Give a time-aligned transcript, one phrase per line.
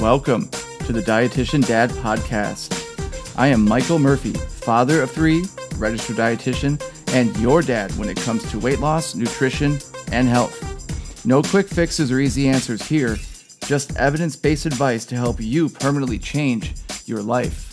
[0.00, 0.50] Welcome
[0.84, 3.34] to the Dietitian Dad Podcast.
[3.34, 5.46] I am Michael Murphy, father of three,
[5.78, 6.82] registered dietitian,
[7.14, 9.78] and your dad when it comes to weight loss, nutrition,
[10.12, 11.24] and health.
[11.24, 13.16] No quick fixes or easy answers here,
[13.64, 16.74] just evidence based advice to help you permanently change
[17.06, 17.65] your life.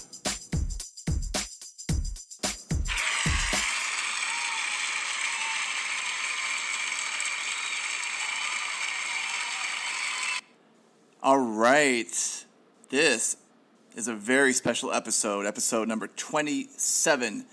[11.84, 12.46] Right.
[12.92, 13.36] This
[13.94, 17.46] is a very special episode, episode number 27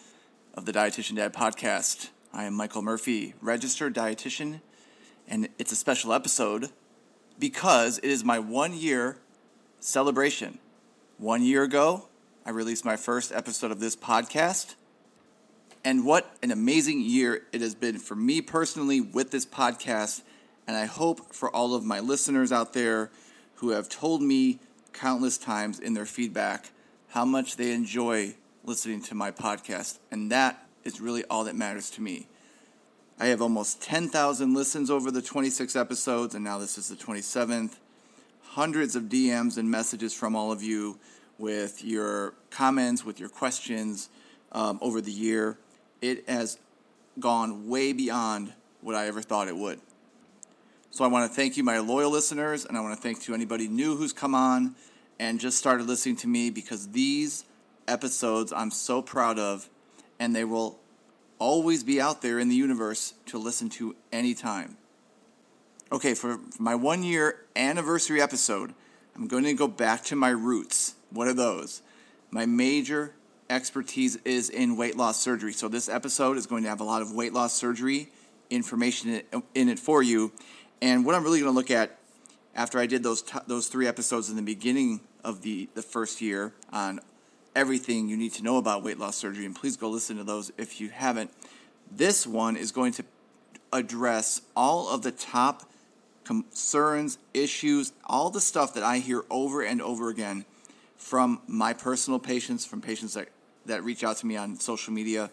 [0.55, 2.11] of the Dietitian Dad podcast.
[2.33, 4.61] I am Michael Murphy, registered dietitian,
[5.27, 6.71] and it's a special episode
[7.41, 9.19] because it is my one year
[9.81, 10.61] celebration.
[11.19, 12.07] One year ago,
[12.47, 14.77] I released my first episode of this podcast.
[15.85, 20.23] And what an amazing year it has been for me personally with this podcast.
[20.69, 23.11] And I hope for all of my listeners out there
[23.61, 24.59] who have told me
[24.93, 26.71] countless times in their feedback
[27.09, 29.99] how much they enjoy listening to my podcast.
[30.11, 32.27] And that is really all that matters to me.
[33.19, 37.77] I have almost 10,000 listens over the 26 episodes, and now this is the 27th.
[38.43, 40.99] Hundreds of DMs and messages from all of you
[41.37, 44.09] with your comments, with your questions
[44.53, 45.59] um, over the year.
[46.01, 46.59] It has
[47.19, 49.81] gone way beyond what I ever thought it would.
[50.93, 53.35] So I want to thank you, my loyal listeners, and I want to thank to
[53.35, 54.75] anybody new who's come on
[55.21, 57.45] and just started listening to me because these
[57.87, 59.71] episodes I'm so proud of,
[60.19, 60.81] and they will
[61.39, 64.79] always be out there in the universe to listen to anytime.
[65.93, 68.75] Okay, for, my one year anniversary episode,
[69.15, 70.97] I'm going to go back to my roots.
[71.11, 71.83] What are those?
[72.33, 73.15] My major
[73.49, 75.53] expertise is in weight loss surgery.
[75.53, 78.11] So this episode is going to have a lot of weight loss surgery
[78.51, 79.23] information
[79.55, 80.33] in it for you.
[80.83, 81.99] And what I'm really going to look at
[82.55, 86.21] after I did those t- those three episodes in the beginning of the the first
[86.21, 87.01] year on
[87.55, 90.53] everything you need to know about weight loss surgery, and please go listen to those
[90.57, 91.31] if you haven't.
[91.91, 93.05] This one is going to
[93.73, 95.71] address all of the top
[96.25, 100.45] concerns, issues, all the stuff that I hear over and over again
[100.97, 103.29] from my personal patients, from patients that,
[103.67, 105.31] that reach out to me on social media,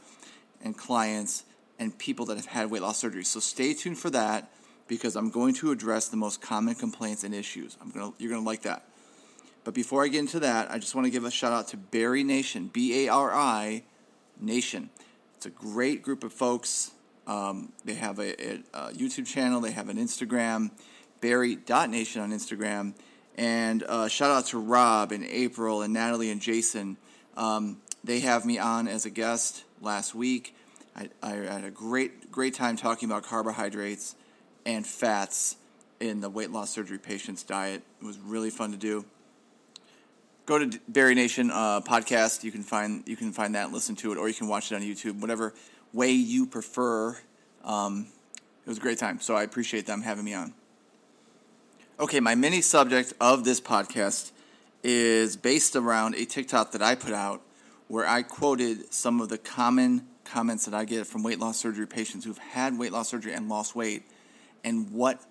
[0.64, 1.44] and clients,
[1.78, 3.24] and people that have had weight loss surgery.
[3.24, 4.50] So stay tuned for that
[4.88, 7.78] because I'm going to address the most common complaints and issues.
[7.82, 8.84] I'm gonna, you're going to like that.
[9.64, 11.78] But before I get into that, I just want to give a shout out to
[11.78, 13.84] Bari Nation, B A R I
[14.40, 14.90] Nation.
[15.36, 16.92] It's a great group of folks.
[17.28, 20.72] Um, they have a, a, a, YouTube channel, they have an Instagram,
[21.20, 22.94] Bari.nation on Instagram.
[23.36, 26.96] And uh, shout out to Rob and April and Natalie and Jason.
[27.36, 30.56] Um, they have me on as a guest last week.
[30.96, 34.16] I, I had a great, great time talking about carbohydrates
[34.68, 35.56] and fats
[36.00, 37.82] in the weight loss surgery patient's diet.
[38.02, 39.06] It was really fun to do.
[40.46, 42.44] Go to Bari Nation uh, podcast.
[42.44, 44.76] You can find you can find that listen to it, or you can watch it
[44.76, 45.54] on YouTube, whatever
[45.94, 47.18] way you prefer.
[47.64, 48.08] Um,
[48.66, 50.54] it was a great time, so I appreciate them having me on.
[52.00, 54.32] Okay, my mini subject of this podcast
[54.84, 57.42] is based around a TikTok that I put out
[57.88, 61.88] where I quoted some of the common comments that I get from weight loss surgery
[61.88, 64.04] patients who've had weight loss surgery and lost weight
[64.68, 65.22] and what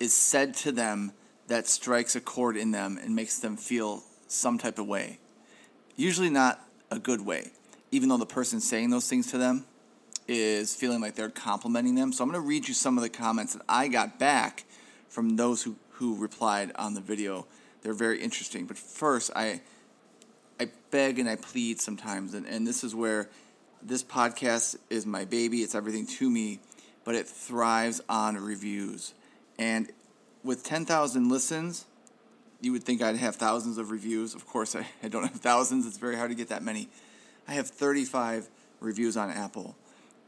[0.00, 1.12] is said to them
[1.46, 5.20] that strikes a chord in them and makes them feel some type of way.
[5.94, 7.52] Usually not a good way,
[7.92, 9.64] even though the person saying those things to them
[10.26, 12.12] is feeling like they're complimenting them.
[12.12, 14.64] So I'm going to read you some of the comments that I got back
[15.08, 17.46] from those who, who replied on the video.
[17.82, 18.66] They're very interesting.
[18.66, 19.60] But first, I
[20.58, 23.30] I beg and I plead sometimes, and, and this is where
[23.82, 25.62] this podcast is my baby.
[25.62, 26.58] It's everything to me
[27.10, 29.14] but it thrives on reviews.
[29.58, 29.90] And
[30.44, 31.84] with 10,000 listens,
[32.60, 34.32] you would think I'd have thousands of reviews.
[34.32, 35.88] Of course, I, I don't have thousands.
[35.88, 36.88] It's very hard to get that many.
[37.48, 39.74] I have 35 reviews on Apple,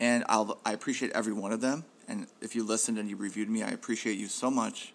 [0.00, 1.84] and I'll, I appreciate every one of them.
[2.08, 4.92] And if you listened and you reviewed me, I appreciate you so much.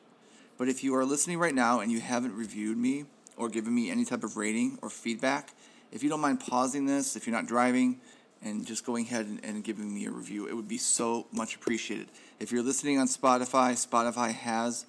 [0.57, 3.05] But if you are listening right now and you haven't reviewed me
[3.37, 5.53] or given me any type of rating or feedback,
[5.93, 8.01] if you don't mind pausing this, if you're not driving,
[8.43, 10.47] and just going ahead and, and, giving me a review.
[10.47, 12.07] It would be so much appreciated.
[12.39, 14.85] If you're listening on Spotify, Spotify has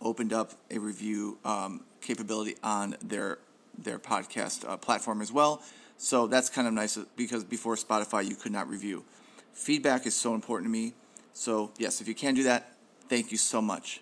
[0.00, 3.38] opened up a review um, capability on their
[3.78, 5.62] their podcast uh, platform as well.
[5.96, 9.04] So that's kind of nice because before Spotify you could not review.
[9.52, 10.94] Feedback is so important to me.
[11.32, 12.72] So yes, if you can do that,
[13.08, 14.00] thank you so much.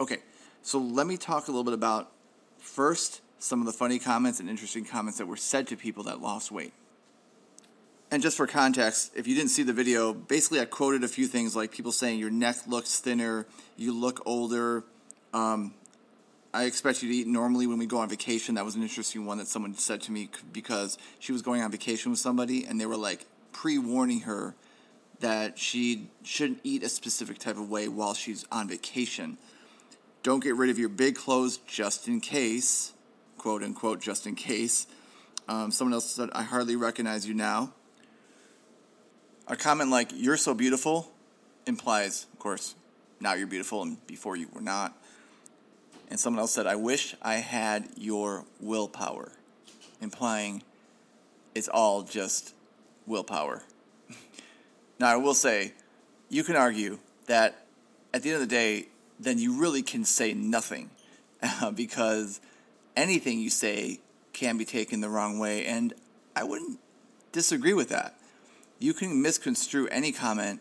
[0.00, 0.18] Okay,
[0.62, 2.10] so let me talk a little bit about
[2.58, 6.20] first some of the funny comments and interesting comments that were said to people that
[6.20, 6.72] lost weight.
[8.10, 11.26] And just for context, if you didn't see the video, basically I quoted a few
[11.28, 13.46] things like people saying your neck looks thinner,
[13.76, 14.82] you look older,
[15.32, 15.74] um,
[16.52, 18.56] I expect you to eat normally when we go on vacation.
[18.56, 21.70] That was an interesting one that someone said to me because she was going on
[21.70, 24.56] vacation with somebody and they were like pre warning her
[25.20, 29.38] that she shouldn't eat a specific type of way while she's on vacation.
[30.24, 32.92] Don't get rid of your big clothes just in case,
[33.38, 34.88] quote unquote, just in case.
[35.48, 37.72] Um, someone else said, I hardly recognize you now.
[39.50, 41.10] A comment like, you're so beautiful
[41.66, 42.76] implies, of course,
[43.18, 44.96] now you're beautiful and before you were not.
[46.08, 49.32] And someone else said, I wish I had your willpower,
[50.00, 50.62] implying
[51.52, 52.54] it's all just
[53.08, 53.64] willpower.
[55.00, 55.72] now, I will say,
[56.28, 57.66] you can argue that
[58.14, 58.86] at the end of the day,
[59.18, 60.90] then you really can say nothing
[61.74, 62.40] because
[62.96, 63.98] anything you say
[64.32, 65.66] can be taken the wrong way.
[65.66, 65.92] And
[66.36, 66.78] I wouldn't
[67.32, 68.14] disagree with that.
[68.80, 70.60] You can misconstrue any comment.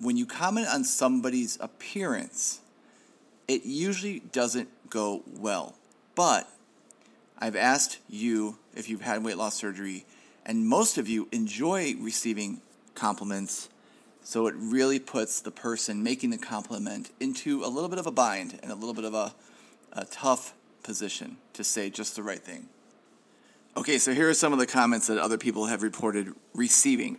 [0.00, 2.60] When you comment on somebody's appearance,
[3.46, 5.74] it usually doesn't go well.
[6.14, 6.48] But
[7.38, 10.06] I've asked you if you've had weight loss surgery,
[10.46, 12.62] and most of you enjoy receiving
[12.94, 13.68] compliments.
[14.22, 18.10] So it really puts the person making the compliment into a little bit of a
[18.10, 19.34] bind and a little bit of a,
[19.92, 22.70] a tough position to say just the right thing.
[23.76, 27.18] Okay, so here are some of the comments that other people have reported receiving.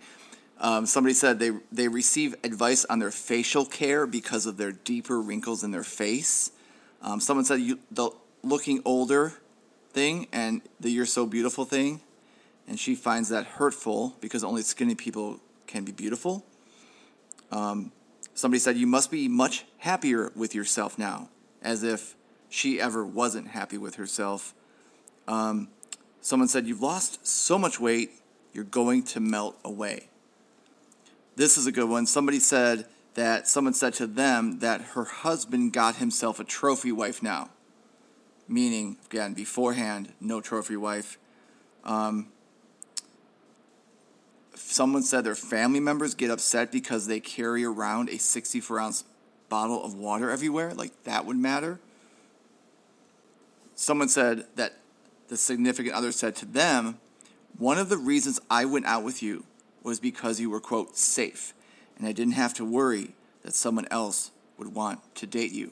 [0.60, 5.22] Um, somebody said they they receive advice on their facial care because of their deeper
[5.22, 6.50] wrinkles in their face.
[7.04, 8.10] Um, someone said you, the
[8.42, 9.34] looking older
[9.92, 12.02] thing and the you're so beautiful thing,
[12.68, 16.44] and she finds that hurtful because only skinny people can be beautiful.
[17.52, 17.92] Um,
[18.34, 21.30] somebody said you must be much happier with yourself now,
[21.62, 22.16] as if
[22.50, 24.56] she ever wasn't happy with herself.
[25.28, 25.68] Um,
[26.22, 28.12] someone said you've lost so much weight,
[28.54, 30.10] you're going to melt away.
[31.36, 32.08] This is a good one.
[32.08, 37.22] Somebody said that someone said to them that her husband got himself a trophy wife
[37.22, 37.50] now.
[38.48, 41.18] Meaning, again, beforehand, no trophy wife.
[41.84, 42.30] Um,
[44.56, 49.04] someone said their family members get upset because they carry around a 64 ounce
[49.50, 50.74] bottle of water everywhere.
[50.74, 51.80] Like, that would matter.
[53.76, 54.74] Someone said that
[55.28, 57.00] the significant other said to them,
[57.58, 59.46] One of the reasons I went out with you
[59.84, 61.54] was because you were, quote, safe,
[61.98, 63.14] and I didn't have to worry
[63.44, 65.72] that someone else would want to date you.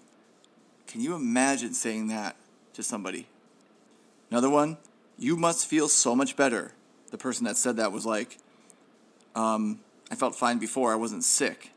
[0.88, 2.36] Can you imagine saying that
[2.74, 3.28] to somebody?
[4.30, 4.78] Another one,
[5.18, 6.72] you must feel so much better.
[7.12, 8.38] The person that said that was like,
[9.36, 9.80] um,
[10.12, 11.72] I felt fine before, I wasn't sick.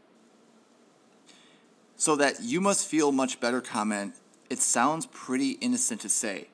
[1.96, 4.14] So that you must feel much better comment,
[4.48, 6.48] it sounds pretty innocent to say,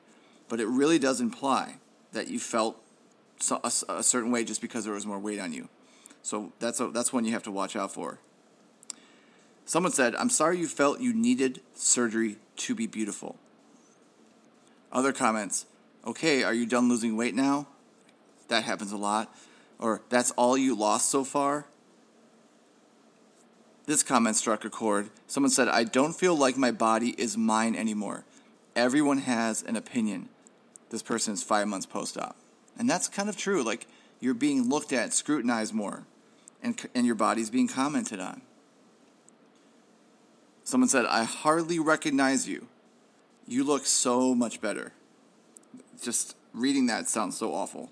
[0.49, 1.77] but it really does imply
[2.13, 2.81] that you felt
[3.51, 5.69] a, a certain way just because there was more weight on you.
[6.23, 8.19] So that's a, that's one you have to watch out for.
[9.67, 13.37] Someone said, "I'm sorry you felt you needed surgery to be beautiful."
[14.93, 15.67] Other comments,
[16.07, 17.67] "Okay, are you done losing weight now?"
[18.49, 19.35] That happens a lot.
[19.79, 21.67] Or that's all you lost so far?
[23.87, 25.11] This comment struck a chord.
[25.27, 28.25] Someone said, I don't feel like my body is mine anymore.
[28.75, 30.29] Everyone has an opinion.
[30.91, 32.37] This person is five months post op.
[32.79, 33.63] And that's kind of true.
[33.63, 33.87] Like
[34.21, 36.05] you're being looked at, scrutinized more,
[36.63, 38.43] and, and your body's being commented on.
[40.65, 42.69] Someone said, I hardly recognize you.
[43.47, 44.93] You look so much better.
[46.01, 47.91] Just reading that sounds so awful.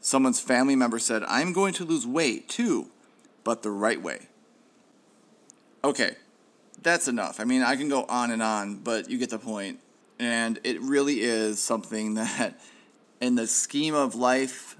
[0.00, 2.90] Someone's family member said, I'm going to lose weight too,
[3.42, 4.28] but the right way.
[5.82, 6.16] Okay,
[6.82, 7.40] that's enough.
[7.40, 9.80] I mean, I can go on and on, but you get the point.
[10.18, 12.60] And it really is something that,
[13.20, 14.76] in the scheme of life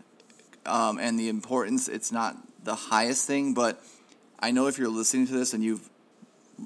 [0.67, 3.55] um, and the importance, it's not the highest thing.
[3.55, 3.83] But
[4.39, 5.89] I know if you're listening to this and you've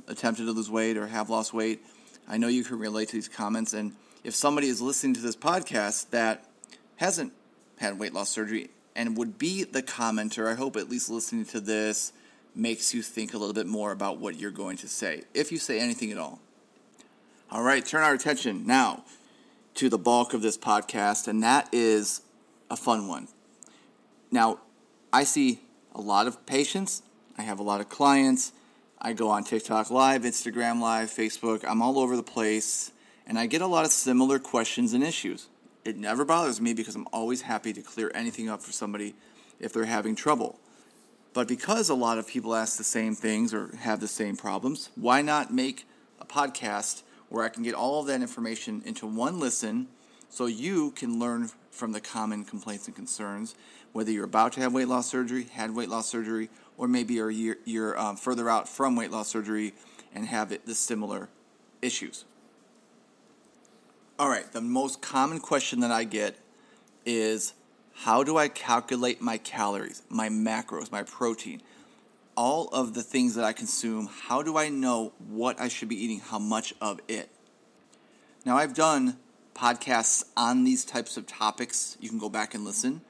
[0.06, 1.80] attempted to lose weight or have lost weight,
[2.28, 3.72] I know you can relate to these comments.
[3.72, 3.94] And
[4.24, 6.44] if somebody is listening to this podcast that
[6.96, 7.32] hasn't
[7.78, 11.60] had weight loss surgery and would be the commenter, I hope at least listening to
[11.60, 12.12] this
[12.54, 15.58] makes you think a little bit more about what you're going to say, if you
[15.58, 16.40] say anything at all.
[17.50, 19.04] All right, turn our attention now
[19.76, 22.20] to the bulk of this podcast, and that is
[22.70, 23.26] a fun one.
[24.30, 24.58] Now,
[25.14, 25.60] I see
[25.94, 27.00] a lot of patients,
[27.38, 28.52] I have a lot of clients.
[29.00, 32.92] I go on TikTok Live, Instagram Live, Facebook, I'm all over the place,
[33.26, 35.46] and I get a lot of similar questions and issues.
[35.86, 39.14] It never bothers me because I'm always happy to clear anything up for somebody
[39.58, 40.58] if they're having trouble.
[41.32, 44.90] But because a lot of people ask the same things or have the same problems,
[44.96, 45.86] why not make
[46.20, 49.88] a podcast where I can get all of that information into one listen
[50.30, 53.54] so you can learn from the common complaints and concerns,
[53.92, 57.56] whether you're about to have weight loss surgery, had weight loss surgery, or maybe you're,
[57.64, 59.74] you're um, further out from weight loss surgery
[60.14, 61.28] and have it, the similar
[61.82, 62.24] issues.
[64.18, 66.36] All right, the most common question that I get
[67.06, 67.54] is
[67.94, 71.62] how do I calculate my calories, my macros, my protein,
[72.38, 74.08] all of the things that I consume?
[74.28, 77.28] How do I know what I should be eating, how much of it?
[78.46, 79.18] Now, I've done
[79.56, 81.98] podcasts on these types of topics.
[82.00, 83.00] You can go back and listen.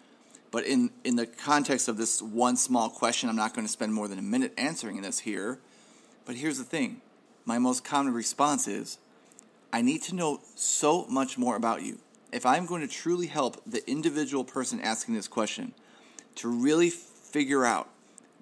[0.50, 3.92] But in, in the context of this one small question, I'm not going to spend
[3.92, 5.58] more than a minute answering this here.
[6.24, 7.02] But here's the thing
[7.44, 8.96] my most common response is
[9.74, 11.98] I need to know so much more about you.
[12.32, 15.74] If I'm going to truly help the individual person asking this question
[16.36, 17.90] to really figure out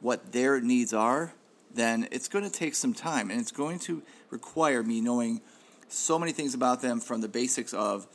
[0.01, 1.33] what their needs are,
[1.75, 5.41] then it's going to take some time and it's going to require me knowing
[5.89, 8.07] so many things about them from the basics of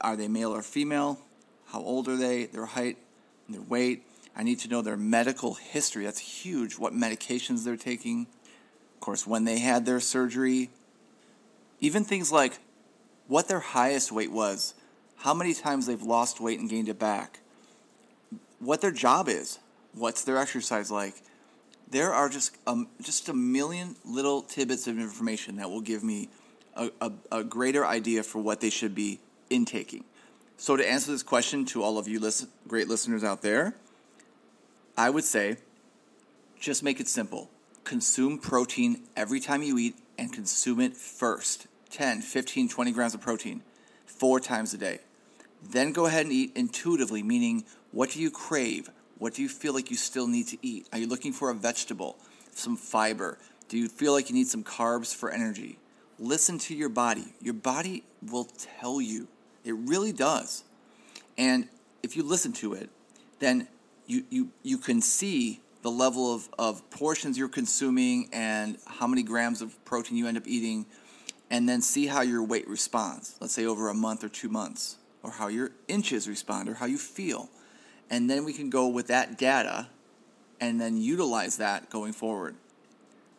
[0.00, 1.18] are they male or female,
[1.66, 2.98] how old are they, their height,
[3.48, 4.04] their weight.
[4.36, 6.04] I need to know their medical history.
[6.04, 6.78] That's huge.
[6.78, 8.26] What medications they're taking.
[8.94, 10.70] Of course, when they had their surgery.
[11.80, 12.58] Even things like
[13.28, 14.74] what their highest weight was,
[15.16, 17.40] how many times they've lost weight and gained it back,
[18.58, 19.58] what their job is,
[19.94, 21.14] what's their exercise like.
[21.90, 26.28] There are just um, just a million little tidbits of information that will give me
[26.76, 29.20] a, a, a greater idea for what they should be
[29.50, 30.04] intaking.
[30.56, 33.76] So, to answer this question to all of you listen, great listeners out there,
[34.96, 35.58] I would say
[36.58, 37.50] just make it simple.
[37.84, 43.20] Consume protein every time you eat and consume it first 10, 15, 20 grams of
[43.20, 43.62] protein
[44.06, 45.00] four times a day.
[45.62, 48.90] Then go ahead and eat intuitively, meaning what do you crave?
[49.24, 50.86] What do you feel like you still need to eat?
[50.92, 52.18] Are you looking for a vegetable,
[52.50, 53.38] some fiber?
[53.70, 55.78] Do you feel like you need some carbs for energy?
[56.18, 57.32] Listen to your body.
[57.40, 59.26] Your body will tell you.
[59.64, 60.64] It really does.
[61.38, 61.68] And
[62.02, 62.90] if you listen to it,
[63.38, 63.66] then
[64.06, 69.22] you, you, you can see the level of, of portions you're consuming and how many
[69.22, 70.84] grams of protein you end up eating,
[71.48, 74.98] and then see how your weight responds, let's say over a month or two months,
[75.22, 77.48] or how your inches respond, or how you feel.
[78.10, 79.88] And then we can go with that data
[80.60, 82.56] and then utilize that going forward.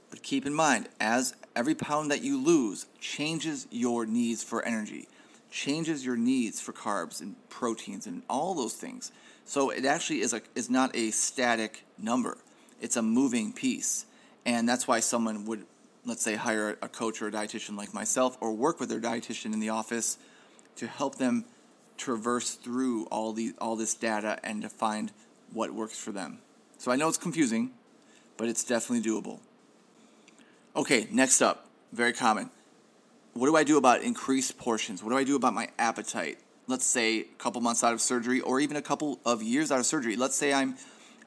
[0.09, 5.07] But keep in mind, as every pound that you lose changes your needs for energy,
[5.51, 9.11] changes your needs for carbs and proteins and all those things.
[9.45, 12.37] So it actually is a is not a static number.
[12.81, 14.05] It's a moving piece.
[14.45, 15.65] And that's why someone would
[16.05, 19.53] let's say hire a coach or a dietitian like myself or work with their dietitian
[19.53, 20.17] in the office
[20.75, 21.45] to help them
[21.97, 25.11] traverse through all the all this data and to find
[25.53, 26.39] what works for them.
[26.77, 27.71] So I know it's confusing,
[28.37, 29.39] but it's definitely doable.
[30.75, 32.49] Okay, next up, very common.
[33.33, 35.03] What do I do about increased portions?
[35.03, 36.37] What do I do about my appetite?
[36.67, 39.79] Let's say a couple months out of surgery or even a couple of years out
[39.79, 40.15] of surgery.
[40.15, 40.75] Let's say I'm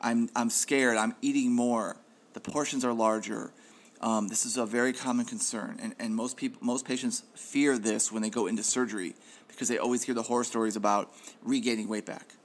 [0.01, 1.97] I'm I'm scared, I'm eating more.
[2.35, 3.53] The portions are larger.
[4.01, 8.13] Um, this is a very common concern, and, and most people, most patients fear this
[8.13, 9.17] when they go into surgery
[9.59, 11.13] because they always hear the horror stories about
[11.43, 12.37] regaining weight back.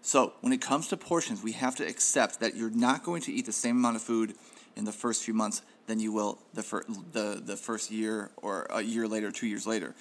[0.00, 3.32] So, when it comes to portions, we have to accept that you're not going to
[3.32, 4.34] eat the same amount of food
[4.76, 8.68] in the first few months than you will the, fir- the, the first year or
[8.70, 9.96] a year later, two years later.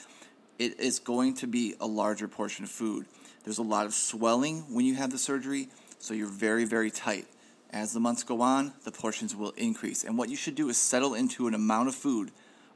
[0.59, 3.07] It is going to be a larger portion of food.
[3.43, 7.25] There's a lot of swelling when you have the surgery, so you're very, very tight.
[7.71, 10.03] As the months go on, the portions will increase.
[10.03, 12.29] And what you should do is settle into an amount of food,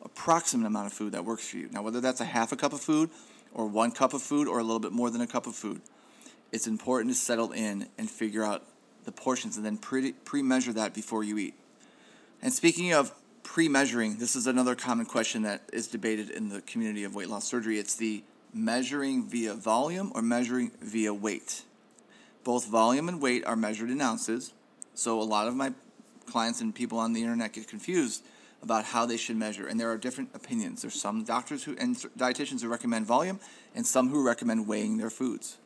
[0.03, 1.69] approximate amount of food that works for you.
[1.71, 3.11] Now, whether that's a half a cup of food,
[3.55, 5.81] or one cup of food, or a little bit more than a cup of food,
[6.51, 8.63] it's important to settle in and figure out
[9.05, 11.55] the portions and then pre measure that before you eat.
[12.41, 13.11] And speaking of
[13.43, 17.29] pre measuring, this is another common question that is debated in the community of weight
[17.29, 17.79] loss surgery.
[17.79, 21.63] It's the measuring via volume or measuring via weight.
[22.43, 24.53] Both volume and weight are measured in ounces,
[24.93, 25.73] so a lot of my
[26.25, 28.23] clients and people on the internet get confused
[28.65, 30.81] about how they should measure, and there are different opinions.
[30.81, 33.39] There's some doctors who and dietitians who recommend volume,
[33.73, 35.57] and some who recommend weighing their foods.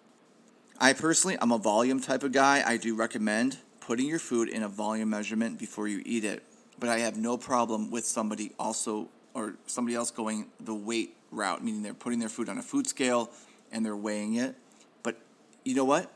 [0.79, 2.63] I personally, I'm a volume type of guy.
[2.65, 6.43] I do recommend putting your food in a volume measurement before you eat it
[6.79, 11.63] but I have no problem with somebody also or somebody else going the weight route,
[11.63, 13.29] meaning they're putting their food on a food scale
[13.71, 14.55] and they're weighing it.
[15.03, 15.17] But
[15.63, 16.11] you know what?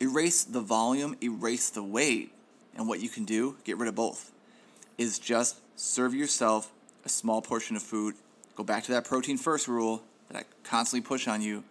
[0.00, 2.32] Erase the volume, erase the weight,
[2.76, 4.32] and what you can do, get rid of both,
[4.98, 6.72] is just serve yourself
[7.04, 8.14] a small portion of food.
[8.56, 11.64] Go back to that protein first rule that I constantly push on you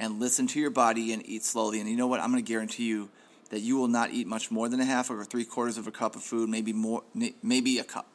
[0.00, 1.80] and listen to your body and eat slowly.
[1.80, 2.20] And you know what?
[2.20, 3.08] I'm going to guarantee you
[3.50, 5.90] that you will not eat much more than a half or three quarters of a
[5.90, 7.02] cup of food, maybe more,
[7.42, 8.06] maybe a cup,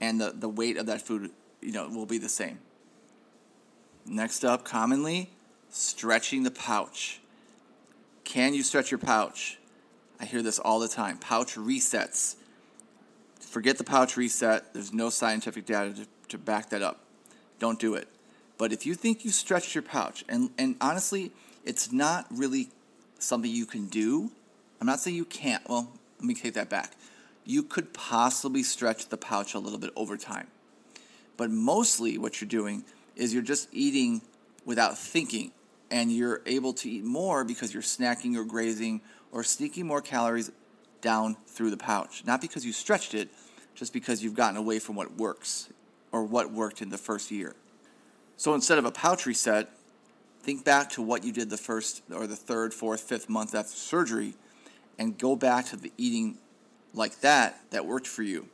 [0.00, 2.60] and the, the weight of that food, you know, will be the same.
[4.06, 5.30] Next up, commonly,
[5.70, 7.20] stretching the pouch.
[8.24, 9.58] Can you stretch your pouch?
[10.20, 11.18] I hear this all the time.
[11.18, 12.36] Pouch resets.
[13.48, 14.74] Forget the pouch reset.
[14.74, 17.00] There's no scientific data to, to back that up.
[17.58, 18.06] don't do it.
[18.58, 21.32] But if you think you stretched your pouch, and, and honestly,
[21.64, 22.68] it's not really
[23.18, 24.30] something you can do.
[24.80, 25.66] I'm not saying you can't.
[25.68, 25.88] Well,
[26.18, 26.92] let me take that back.
[27.46, 30.48] You could possibly stretch the pouch a little bit over time.
[31.38, 32.84] But mostly what you're doing
[33.16, 34.20] is you're just eating
[34.66, 35.52] without thinking,
[35.90, 39.00] and you're able to eat more because you're snacking or grazing
[39.32, 40.50] or sneaking more calories
[41.00, 42.24] down through the pouch.
[42.24, 43.28] Not because you stretched it,
[43.74, 45.68] just because you've gotten away from what works
[46.10, 47.54] or what worked in the first year.
[48.36, 49.68] So instead of a pouch reset,
[50.42, 53.74] think back to what you did the first or the third, fourth, fifth month after
[53.74, 54.34] surgery
[54.98, 56.38] and go back to the eating
[56.94, 58.48] like that that worked for you.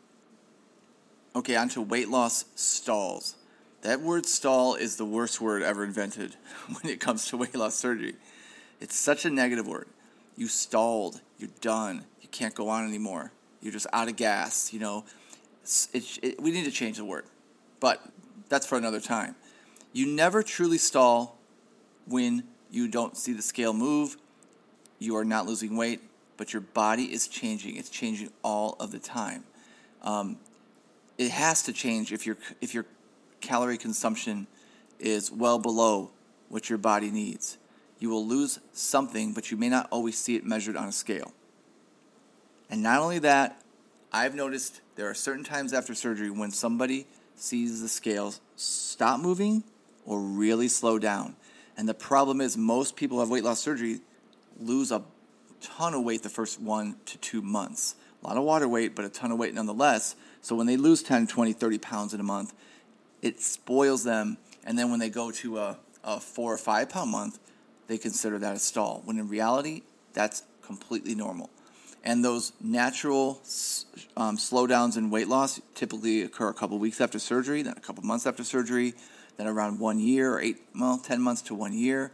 [1.36, 3.36] Okay, on to weight loss stalls.
[3.82, 6.36] That word stall is the worst word ever invented
[6.66, 8.14] when it comes to weight loss surgery.
[8.80, 9.88] It's such a negative word.
[10.36, 15.04] You stalled, you're done, can't go on anymore, you're just out of gas, you know.
[15.94, 17.24] It, we need to change the word,
[17.80, 18.02] but
[18.50, 19.34] that's for another time.
[19.94, 21.38] You never truly stall
[22.06, 24.16] when you don't see the scale move,
[24.98, 26.00] you are not losing weight,
[26.36, 27.76] but your body is changing.
[27.76, 29.44] It's changing all of the time.
[30.02, 30.38] Um,
[31.16, 32.86] it has to change if your if your
[33.40, 34.46] calorie consumption
[34.98, 36.10] is well below
[36.48, 37.58] what your body needs.
[38.00, 41.32] You will lose something, but you may not always see it measured on a scale.
[42.70, 43.60] And not only that,
[44.12, 47.06] I've noticed there are certain times after surgery when somebody
[47.36, 49.64] sees the scales stop moving
[50.04, 51.36] or really slow down.
[51.76, 54.00] And the problem is, most people who have weight loss surgery
[54.60, 55.02] lose a
[55.60, 57.96] ton of weight the first one to two months.
[58.22, 60.14] A lot of water weight, but a ton of weight nonetheless.
[60.40, 62.54] So when they lose 10, 20, 30 pounds in a month,
[63.22, 64.38] it spoils them.
[64.64, 67.38] And then when they go to a, a four or five pound month,
[67.86, 69.02] they consider that a stall.
[69.04, 71.50] When in reality, that's completely normal.
[72.04, 73.40] And those natural
[74.16, 78.04] um, slowdowns in weight loss typically occur a couple weeks after surgery, then a couple
[78.04, 78.92] months after surgery,
[79.38, 82.12] then around one year or eight, well, 10 months to one year.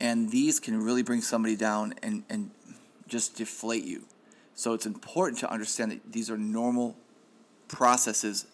[0.00, 2.50] And these can really bring somebody down and, and
[3.06, 4.02] just deflate you.
[4.56, 6.96] So it's important to understand that these are normal
[7.68, 8.46] processes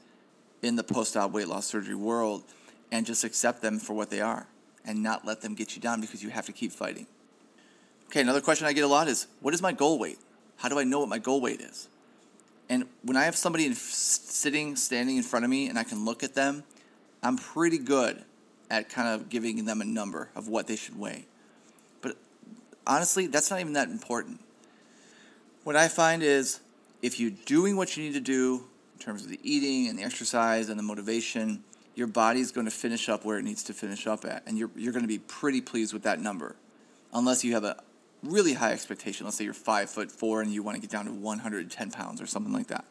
[0.63, 2.45] in the post op weight loss surgery world
[2.93, 4.47] and just accept them for what they are
[4.85, 7.07] and not let them get you down because you have to keep fighting.
[8.07, 10.19] Okay, another question I get a lot is what is my goal weight?
[10.61, 11.89] How do I know what my goal weight is?
[12.69, 16.05] And when I have somebody in, sitting, standing in front of me and I can
[16.05, 16.63] look at them
[17.23, 18.25] I'm pretty good
[18.71, 21.27] at kind of giving them a number of what they should weigh.
[22.01, 22.17] But
[22.87, 24.41] honestly, that's not even that important.
[25.65, 26.61] What I find is
[27.03, 30.03] if you're doing what you need to do in terms of the eating and the
[30.03, 31.63] exercise and the motivation,
[31.95, 34.43] your body's going to finish up where it needs to finish up at.
[34.47, 36.57] And you're, you're going to be pretty pleased with that number.
[37.13, 37.83] Unless you have a
[38.23, 39.27] really high expectation.
[39.27, 42.21] Let's say you're five foot four and you want to get down to 110 pounds
[42.21, 42.85] or something like that,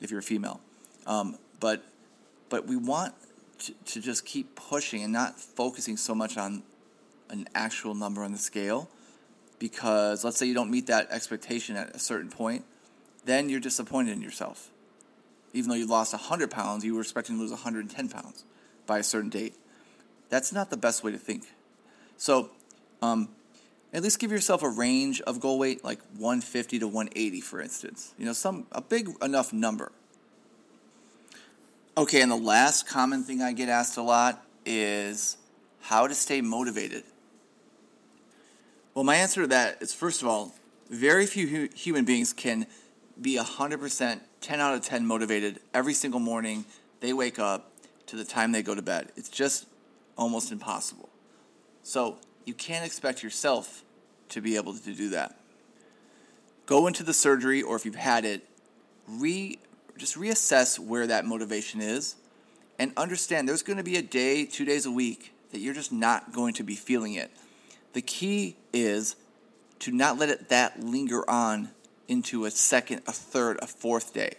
[0.00, 0.60] if you're a female.
[1.06, 1.84] Um, but
[2.48, 3.14] but we want
[3.60, 6.62] to, to just keep pushing and not focusing so much on
[7.30, 8.88] an actual number on the scale
[9.58, 12.64] because let's say you don't meet that expectation at a certain point,
[13.24, 14.70] then you're disappointed in yourself.
[15.52, 18.44] Even though you lost 100 pounds, you were expecting to lose 110 pounds
[18.86, 19.54] by a certain date.
[20.28, 21.44] That's not the best way to think.
[22.16, 22.50] So,
[23.02, 23.28] um,
[23.92, 28.14] at least give yourself a range of goal weight, like 150 to 180, for instance.
[28.18, 29.92] You know, some a big enough number
[31.98, 35.36] Okay, and the last common thing I get asked a lot is
[35.80, 37.02] how to stay motivated.
[38.94, 40.54] Well, my answer to that is first of all,
[40.88, 42.68] very few hu- human beings can
[43.20, 46.66] be 100%, 10 out of 10 motivated every single morning
[47.00, 47.72] they wake up
[48.06, 49.10] to the time they go to bed.
[49.16, 49.66] It's just
[50.16, 51.08] almost impossible.
[51.82, 53.84] So, you can't expect yourself
[54.30, 55.38] to be able to do that.
[56.64, 58.42] Go into the surgery, or if you've had it,
[59.06, 59.58] re
[59.98, 62.14] just reassess where that motivation is
[62.78, 65.90] and understand there's going to be a day, two days a week that you're just
[65.92, 67.30] not going to be feeling it.
[67.94, 69.16] The key is
[69.80, 71.70] to not let it that linger on
[72.06, 74.34] into a second, a third, a fourth day.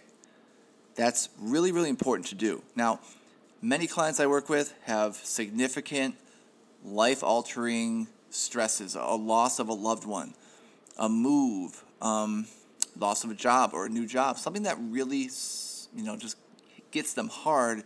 [0.94, 2.62] That's really, really important to do.
[2.74, 3.00] Now,
[3.60, 6.16] many clients I work with have significant
[6.84, 10.34] life altering stresses, a loss of a loved one,
[10.98, 12.46] a move, um,
[12.98, 15.28] loss of a job or a new job, something that really,
[15.94, 16.36] you know, just
[16.90, 17.82] gets them hard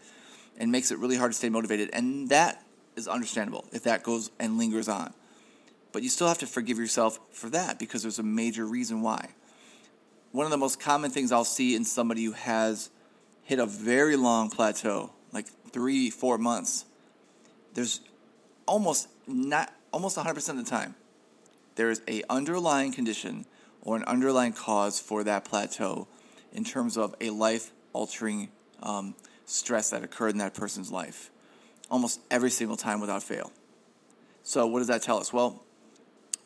[0.58, 1.90] and makes it really hard to stay motivated.
[1.92, 2.62] And that
[2.96, 5.12] is understandable if that goes and lingers on.
[5.92, 9.30] But you still have to forgive yourself for that because there's a major reason why.
[10.32, 12.90] One of the most common things I'll see in somebody who has
[13.44, 16.84] hit a very long plateau, like three, four months,
[17.74, 18.00] there's
[18.66, 20.94] almost not almost 100% of the time
[21.76, 23.46] there is a underlying condition
[23.82, 26.06] or an underlying cause for that plateau
[26.52, 28.48] in terms of a life altering
[28.82, 29.14] um,
[29.46, 31.30] stress that occurred in that person's life.
[31.90, 33.52] almost every single time without fail.
[34.42, 35.32] So, what does that tell us?
[35.32, 35.62] Well,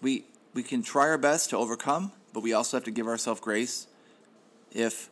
[0.03, 3.41] we, we can try our best to overcome, but we also have to give ourselves
[3.41, 3.87] grace
[4.73, 5.11] if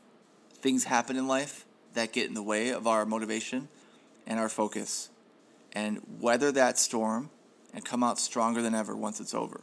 [0.54, 1.64] things happen in life
[1.94, 3.68] that get in the way of our motivation
[4.26, 5.10] and our focus
[5.72, 7.30] and weather that storm
[7.74, 9.60] and come out stronger than ever once it's over.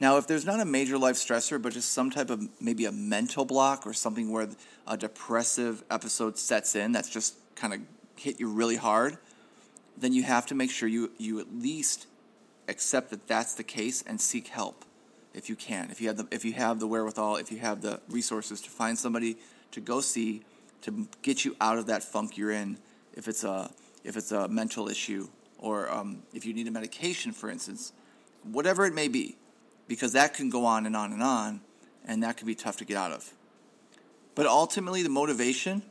[0.00, 2.92] Now, if there's not a major life stressor, but just some type of maybe a
[2.92, 4.48] mental block or something where
[4.86, 7.80] a depressive episode sets in that's just kind of
[8.16, 9.18] hit you really hard,
[9.96, 12.06] then you have to make sure you, you at least
[12.68, 14.84] accept that that's the case and seek help
[15.32, 15.90] if you can.
[15.90, 18.70] If you have the, if you have the wherewithal, if you have the resources to
[18.70, 19.36] find somebody
[19.72, 20.42] to go see
[20.82, 22.78] to get you out of that funk you're in,
[23.14, 23.70] if it's a
[24.04, 27.92] if it's a mental issue or um, if you need a medication, for instance,
[28.42, 29.36] whatever it may be,
[29.88, 31.60] because that can go on and on and on,
[32.04, 33.32] and that can be tough to get out of.
[34.34, 35.82] But ultimately, the motivation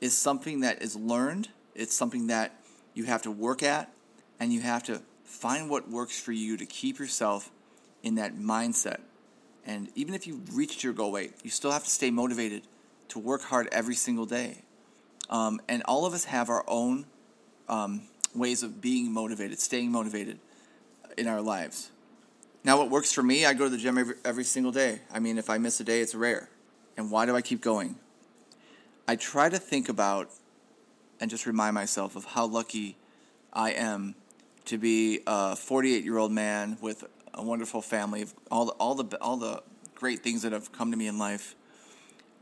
[0.00, 1.48] is something that is learned.
[1.74, 2.52] It's something that
[2.94, 3.90] you have to work at,
[4.38, 7.50] and you have to find what works for you to keep yourself
[8.02, 9.00] in that mindset.
[9.66, 12.62] And even if you've reached your goal weight, you still have to stay motivated
[13.08, 14.62] to work hard every single day.
[15.30, 17.06] Um, and all of us have our own
[17.68, 18.02] um,
[18.34, 20.38] ways of being motivated, staying motivated
[21.16, 21.90] in our lives.
[22.64, 25.00] Now, what works for me, I go to the gym every, every single day.
[25.12, 26.48] I mean, if I miss a day, it's rare.
[26.96, 27.96] And why do I keep going?
[29.06, 30.30] I try to think about
[31.20, 32.96] and just remind myself of how lucky
[33.52, 34.14] I am
[34.66, 39.16] to be a 48 year old man with a wonderful family, all the, all the
[39.18, 39.62] all the
[39.94, 41.54] great things that have come to me in life.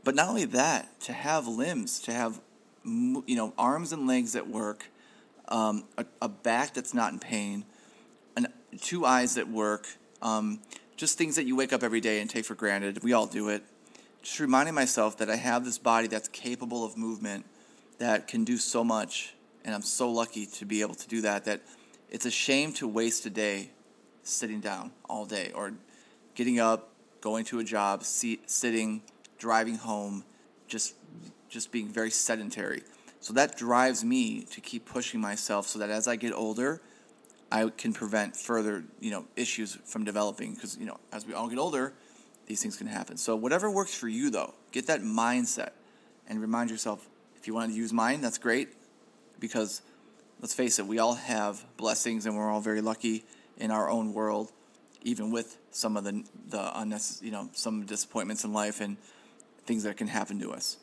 [0.03, 2.39] But not only that, to have limbs, to have
[2.85, 4.87] you know arms and legs that work,
[5.53, 7.63] um, a, a, back that's not in pain,
[8.35, 8.47] and
[8.81, 9.87] two eyes that work,
[10.23, 10.59] um,
[10.97, 13.03] just things that you wake up every day and take for granted.
[13.03, 13.63] We all do it.
[14.23, 17.45] Just reminding myself that I have this body that's capable of movement,
[17.99, 21.45] that can do so much, and I'm so lucky to be able to do that.
[21.45, 21.61] That
[22.09, 23.69] it's a shame to waste a day
[24.23, 25.73] sitting down all day or
[26.33, 26.89] getting up,
[27.21, 29.03] going to a job, sitting,
[29.37, 30.23] driving home,
[30.67, 30.95] just
[31.47, 32.81] just being very sedentary.
[33.23, 36.81] So that drives me to keep pushing myself so that as I get older,
[37.49, 41.47] I can prevent further, you know, issues from developing because, you know, as we all
[41.47, 41.93] get older,
[42.47, 43.15] these things can happen.
[43.15, 45.69] So whatever works for you though, get that mindset
[46.27, 47.07] and remind yourself
[47.37, 48.67] if you want to use mine, that's great
[49.39, 49.81] because
[50.41, 53.23] let's face it, we all have blessings and we're all very lucky
[53.55, 54.51] in our own world,
[55.01, 58.97] even with some of the the unnecessary, you know, some disappointments in life and
[59.65, 60.75] things that can happen to us.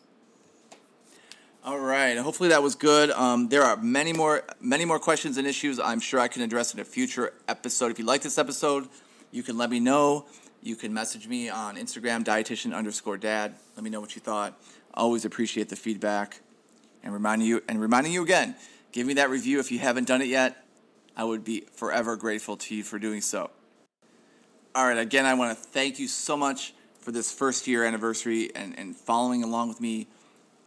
[1.63, 2.17] All right.
[2.17, 3.11] Hopefully that was good.
[3.11, 5.79] Um, there are many more many more questions and issues.
[5.79, 7.91] I'm sure I can address in a future episode.
[7.91, 8.89] If you like this episode,
[9.31, 10.25] you can let me know.
[10.63, 13.57] You can message me on Instagram, dietitian underscore dad.
[13.77, 14.59] Let me know what you thought.
[14.95, 16.41] Always appreciate the feedback.
[17.03, 18.57] And reminding you and reminding you again,
[18.93, 20.65] give me that review if you haven't done it yet.
[21.15, 23.51] I would be forever grateful to you for doing so.
[24.75, 28.51] All right, again, I want to thank you so much for this first year anniversary
[28.57, 30.07] and, and following along with me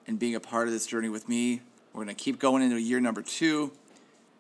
[0.08, 1.62] and being a part of this journey with me.
[1.94, 3.72] We're going to keep going into year number two.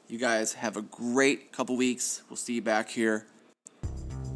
[0.07, 2.23] You guys have a great couple weeks.
[2.29, 3.25] We'll see you back here.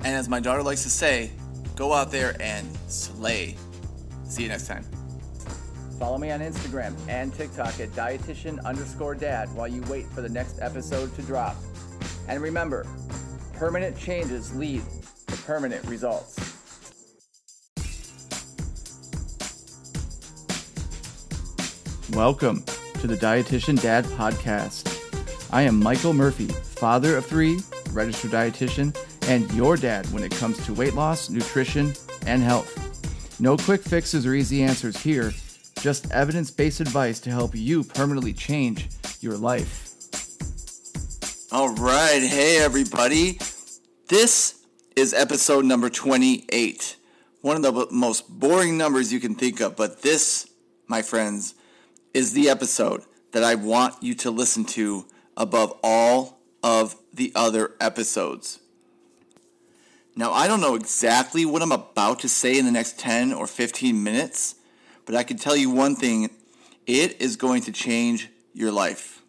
[0.03, 1.31] And as my daughter likes to say,
[1.75, 3.55] go out there and slay.
[4.23, 4.83] See you next time.
[5.99, 10.29] Follow me on Instagram and TikTok at dietitian underscore dad while you wait for the
[10.29, 11.55] next episode to drop.
[12.27, 12.85] And remember,
[13.53, 14.83] permanent changes lead
[15.27, 16.56] to permanent results.
[22.13, 22.63] Welcome
[23.01, 25.51] to the Dietitian Dad Podcast.
[25.51, 27.59] I am Michael Murphy, father of three,
[27.91, 28.95] registered dietitian,
[29.27, 31.93] and your dad when it comes to weight loss, nutrition,
[32.25, 33.39] and health.
[33.41, 35.33] No quick fixes or easy answers here
[35.81, 38.87] just evidence based advice to help you permanently change
[39.19, 39.83] your life.
[41.51, 42.21] All right.
[42.21, 43.39] Hey, everybody.
[44.07, 44.65] This
[44.95, 46.95] is episode number 28.
[47.41, 50.49] One of the most boring numbers you can think of, but this,
[50.87, 51.53] my friends,
[52.13, 57.73] is the episode that I want you to listen to above all of the other
[57.79, 58.59] episodes.
[60.15, 63.45] Now, I don't know exactly what I'm about to say in the next 10 or
[63.45, 64.55] 15 minutes,
[65.05, 66.31] but I can tell you one thing
[66.87, 69.21] it is going to change your life.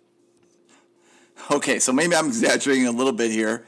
[1.50, 3.66] Okay, so maybe I'm exaggerating a little bit here,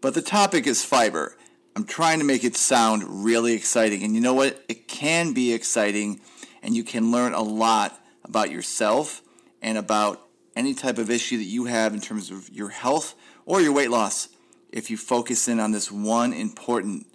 [0.00, 1.36] but the topic is fiber.
[1.76, 4.02] I'm trying to make it sound really exciting.
[4.02, 4.62] And you know what?
[4.68, 6.20] It can be exciting,
[6.62, 7.99] and you can learn a lot
[8.30, 9.22] about yourself
[9.60, 10.20] and about
[10.54, 13.90] any type of issue that you have in terms of your health or your weight
[13.90, 14.28] loss
[14.70, 17.08] if you focus in on this one important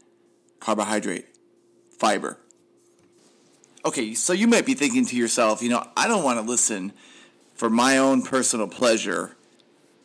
[0.60, 1.26] carbohydrate,
[1.98, 2.38] fiber.
[3.86, 6.92] Okay, so you might be thinking to yourself, you know, I don't want to listen
[7.54, 9.38] for my own personal pleasure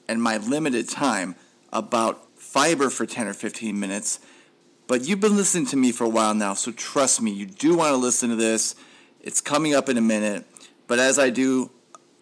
[0.07, 1.35] and my limited time
[1.73, 4.20] about fiber for 10 or 15 minutes.
[4.87, 7.75] But you've been listening to me for a while now, so trust me, you do
[7.75, 8.77] want to listen to this.
[9.20, 10.46] It's coming up in a minute.
[10.90, 11.70] But as I do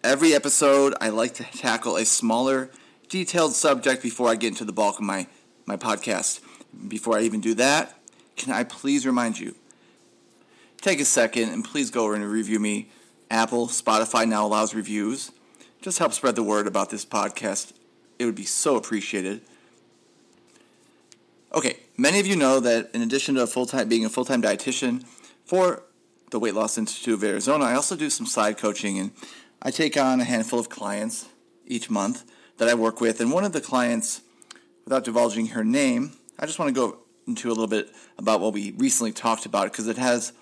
[0.03, 2.69] every episode, I like to tackle a smaller,
[3.07, 5.25] detailed subject before I get into the bulk of my,
[5.65, 6.41] my podcast.
[6.87, 7.99] Before I even do that,
[8.35, 9.55] can I please remind you
[10.81, 12.91] take a second and please go over and review me.
[13.31, 15.31] Apple, Spotify now allows reviews.
[15.81, 17.73] Just help spread the word about this podcast.
[18.19, 19.41] It would be so appreciated.
[21.55, 25.07] Okay, many of you know that in addition to full-time being a full-time dietitian
[25.43, 25.81] for
[26.29, 29.11] the Weight Loss Institute of Arizona, I also do some side coaching and
[29.61, 31.27] I take on a handful of clients
[31.65, 32.23] each month
[32.57, 33.19] that I work with.
[33.19, 34.21] And one of the clients,
[34.85, 38.53] without divulging her name, I just want to go into a little bit about what
[38.53, 40.33] we recently talked about because it has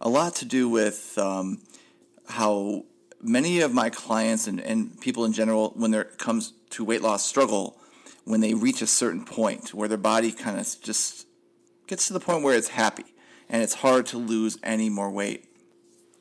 [0.00, 1.60] a lot to do with um,
[2.28, 2.84] how
[3.20, 7.24] many of my clients and, and people in general, when it comes to weight loss,
[7.24, 7.78] struggle
[8.24, 11.26] when they reach a certain point where their body kind of just
[11.86, 13.13] gets to the point where it's happy
[13.48, 15.46] and it's hard to lose any more weight.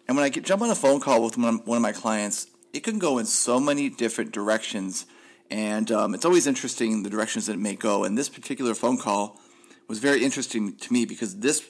[0.08, 2.84] And when I get, jump on a phone call with one of my clients, it
[2.84, 5.06] can go in so many different directions.
[5.50, 8.04] And um, it's always interesting the directions that it may go.
[8.04, 9.40] And this particular phone call
[9.88, 11.64] was very interesting to me because this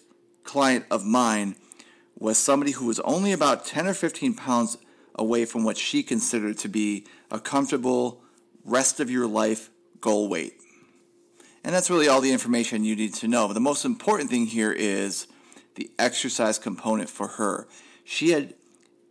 [0.43, 1.55] client of mine
[2.17, 4.77] was somebody who was only about 10 or 15 pounds
[5.15, 8.23] away from what she considered to be a comfortable
[8.65, 10.53] rest of your life goal weight.
[11.63, 13.47] And that's really all the information you need to know.
[13.47, 15.27] But the most important thing here is
[15.75, 17.67] the exercise component for her.
[18.03, 18.53] She had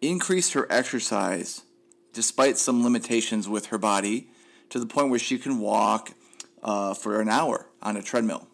[0.00, 1.62] increased her exercise
[2.12, 4.28] despite some limitations with her body
[4.68, 6.12] to the point where she can walk
[6.62, 8.46] uh, for an hour on a treadmill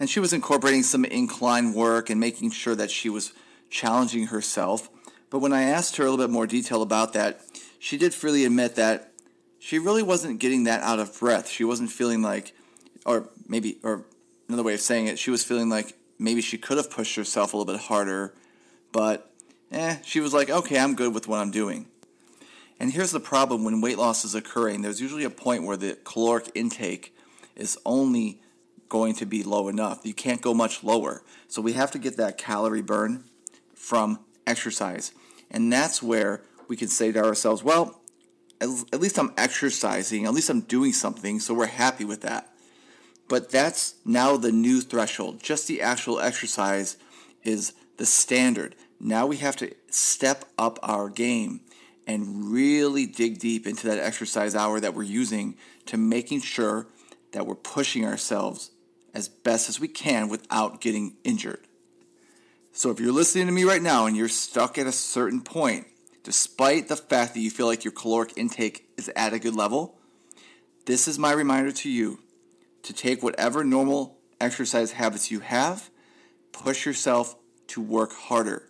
[0.00, 3.34] and she was incorporating some incline work and making sure that she was
[3.68, 4.88] challenging herself.
[5.28, 7.42] But when I asked her a little bit more detail about that,
[7.78, 9.12] she did freely admit that
[9.58, 11.48] she really wasn't getting that out of breath.
[11.48, 12.54] She wasn't feeling like,
[13.04, 14.06] or maybe, or
[14.48, 17.52] another way of saying it, she was feeling like maybe she could have pushed herself
[17.52, 18.34] a little bit harder,
[18.92, 19.32] but
[19.72, 21.86] eh, she was like, okay, I'm good with what I'm doing.
[22.78, 25.98] And here's the problem when weight loss is occurring there's usually a point where the
[26.04, 27.14] caloric intake
[27.56, 28.40] is only
[28.88, 30.00] going to be low enough.
[30.04, 31.22] You can't go much lower.
[31.48, 33.24] So we have to get that calorie burn
[33.74, 35.12] from exercise.
[35.50, 38.00] And that's where we can say to ourselves, well,
[38.60, 42.49] at least I'm exercising, at least I'm doing something, so we're happy with that.
[43.30, 45.40] But that's now the new threshold.
[45.40, 46.96] Just the actual exercise
[47.44, 48.74] is the standard.
[48.98, 51.60] Now we have to step up our game
[52.08, 56.88] and really dig deep into that exercise hour that we're using to making sure
[57.30, 58.72] that we're pushing ourselves
[59.14, 61.68] as best as we can without getting injured.
[62.72, 65.86] So if you're listening to me right now and you're stuck at a certain point,
[66.24, 70.00] despite the fact that you feel like your caloric intake is at a good level,
[70.86, 72.18] this is my reminder to you
[72.82, 75.90] to take whatever normal exercise habits you have,
[76.52, 77.36] push yourself
[77.68, 78.68] to work harder.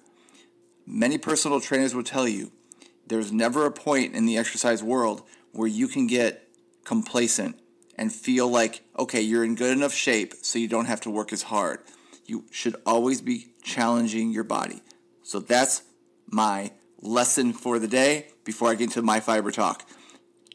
[0.87, 2.53] Many personal trainers will tell you
[3.07, 6.49] there's never a point in the exercise world where you can get
[6.85, 7.59] complacent
[7.97, 11.33] and feel like, okay, you're in good enough shape so you don't have to work
[11.33, 11.81] as hard.
[12.25, 14.83] You should always be challenging your body.
[15.23, 15.83] So that's
[16.27, 19.89] my lesson for the day before I get into my fiber talk.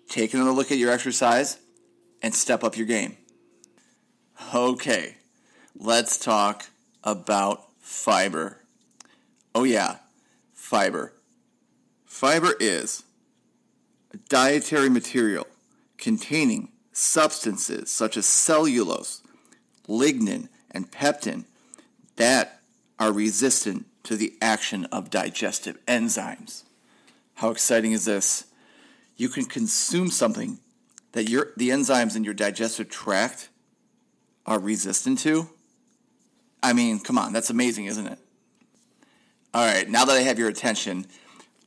[0.10, 1.60] Take another look at your exercise
[2.22, 3.18] and step up your game.
[4.54, 5.16] Okay,
[5.78, 6.66] let's talk
[7.04, 8.60] about fiber.
[9.54, 9.98] Oh, yeah,
[10.54, 11.14] fiber.
[12.06, 13.04] Fiber is
[14.14, 15.48] a dietary material
[15.98, 19.22] containing substances such as cellulose,
[19.88, 21.46] lignin, and pectin
[22.16, 22.60] that
[23.00, 26.64] are resistant to the action of digestive enzymes.
[27.36, 28.46] How exciting is this?
[29.18, 30.60] You can consume something
[31.14, 33.50] that your, the enzymes in your digestive tract
[34.46, 35.50] are resistant to.
[36.62, 38.20] I mean, come on, that's amazing, isn't it?
[39.54, 41.06] All right, now that I have your attention,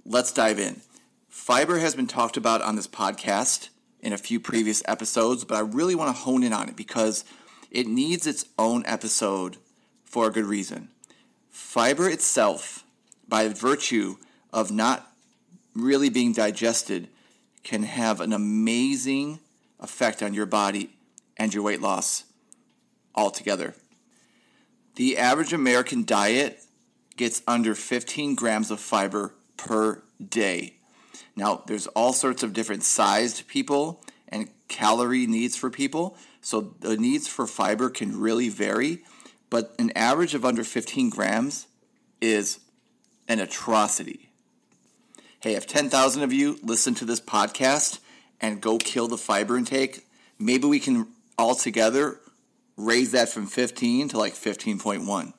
[0.05, 0.81] let's dive in.
[1.29, 3.69] Fiber has been talked about on this podcast
[4.01, 7.25] in a few previous episodes, but I really want to hone in on it because
[7.71, 9.57] it needs its own episode
[10.05, 10.89] for a good reason.
[11.51, 12.85] Fiber itself,
[13.27, 14.17] by virtue
[14.53, 15.11] of not
[15.75, 17.09] really being digested,
[17.63, 19.41] can have an amazing
[19.81, 20.91] effect on your body
[21.37, 22.25] and your weight loss
[23.19, 23.75] altogether.
[24.95, 26.63] The average American diet
[27.17, 30.75] gets under 15 grams of fiber per day.
[31.35, 36.17] Now, there's all sorts of different sized people and calorie needs for people.
[36.41, 39.01] So the needs for fiber can really vary,
[39.51, 41.67] but an average of under 15 grams
[42.21, 42.61] is
[43.27, 44.31] an atrocity.
[45.41, 47.99] Hey, if 10,000 of you listen to this podcast
[48.41, 50.07] and go kill the fiber intake,
[50.39, 52.21] maybe we can all together
[52.79, 55.35] raise that from 15 to like 15.1.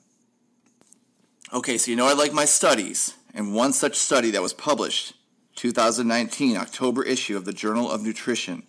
[1.52, 5.14] Okay, so you know I like my studies, and one such study that was published
[5.56, 8.64] 2019 October issue of the Journal of Nutrition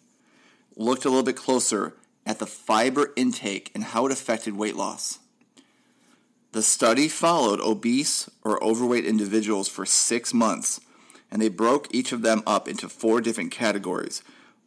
[0.76, 5.18] looked a little bit closer at the fiber intake and how it affected weight loss.
[6.52, 10.80] The study followed obese or overweight individuals for six months,
[11.30, 14.22] and they broke each of them up into four different categories.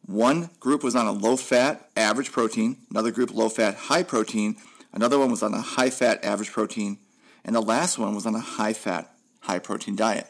[0.06, 4.58] One group was on a low fat, average protein, another group low fat, high protein,
[4.92, 6.98] another one was on a high fat, average protein,
[7.46, 10.28] and the last one was on a high fat, high protein diet.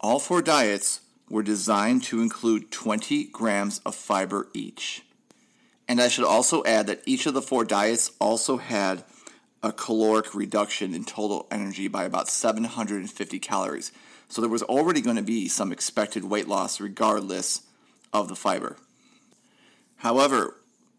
[0.00, 5.02] All four diets were designed to include 20 grams of fiber each.
[5.86, 9.04] And I should also add that each of the four diets also had
[9.62, 13.92] a caloric reduction in total energy by about 750 calories.
[14.28, 17.62] So there was already going to be some expected weight loss regardless
[18.12, 18.76] of the fiber.
[19.96, 20.56] However,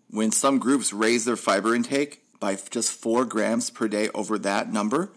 [0.10, 4.72] when some groups raised their fiber intake by just 4 grams per day over that
[4.72, 5.10] number,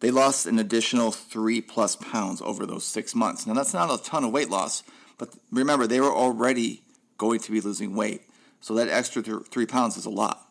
[0.00, 3.46] they lost an additional 3 plus pounds over those 6 months.
[3.46, 4.82] Now that's not a ton of weight loss,
[5.18, 6.82] but remember they were already
[7.16, 8.22] going to be losing weight.
[8.60, 10.48] So that extra 3 pounds is a lot.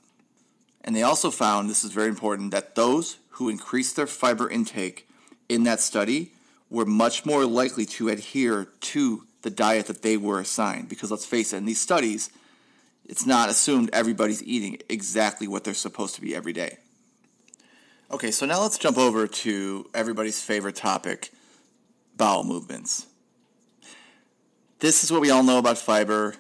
[0.83, 5.07] And they also found, this is very important, that those who increased their fiber intake
[5.49, 6.33] in that study
[6.69, 10.89] were much more likely to adhere to the diet that they were assigned.
[10.89, 12.29] Because let's face it, in these studies,
[13.05, 16.77] it's not assumed everybody's eating exactly what they're supposed to be every day.
[18.11, 21.31] Okay, so now let's jump over to everybody's favorite topic
[22.17, 23.07] bowel movements.
[24.79, 26.35] This is what we all know about fiber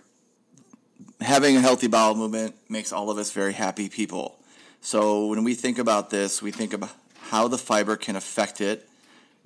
[1.23, 4.37] having a healthy bowel movement makes all of us very happy people.
[4.81, 6.91] So when we think about this, we think about
[7.29, 8.87] how the fiber can affect it,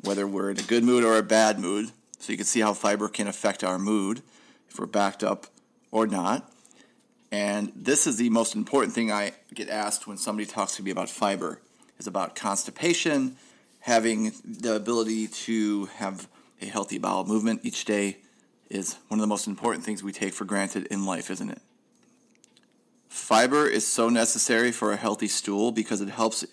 [0.02, 1.92] whether we're in a good mood or a bad mood.
[2.20, 4.22] So you can see how fiber can affect our mood
[4.70, 5.48] if we're backed up
[5.92, 6.52] or not.
[7.32, 10.92] And this is the most important thing I get asked when somebody talks to me
[10.92, 11.62] about fiber
[12.00, 13.36] is about constipation,
[13.80, 16.28] having the ability to have
[16.62, 18.18] a healthy bowel movement each day
[18.70, 21.62] is one of the most important things we take for granted in life, isn't it?
[23.08, 26.46] Fiber is so necessary for a healthy stool because it helps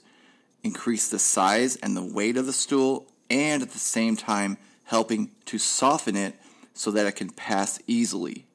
[0.62, 5.30] increase the size and the weight of the stool and at the same time helping
[5.46, 6.34] to soften it
[6.72, 8.46] so that it can pass easily.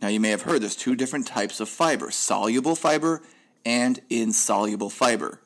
[0.00, 3.22] Now, you may have heard there's two different types of fiber soluble fiber
[3.64, 5.40] and insoluble fiber.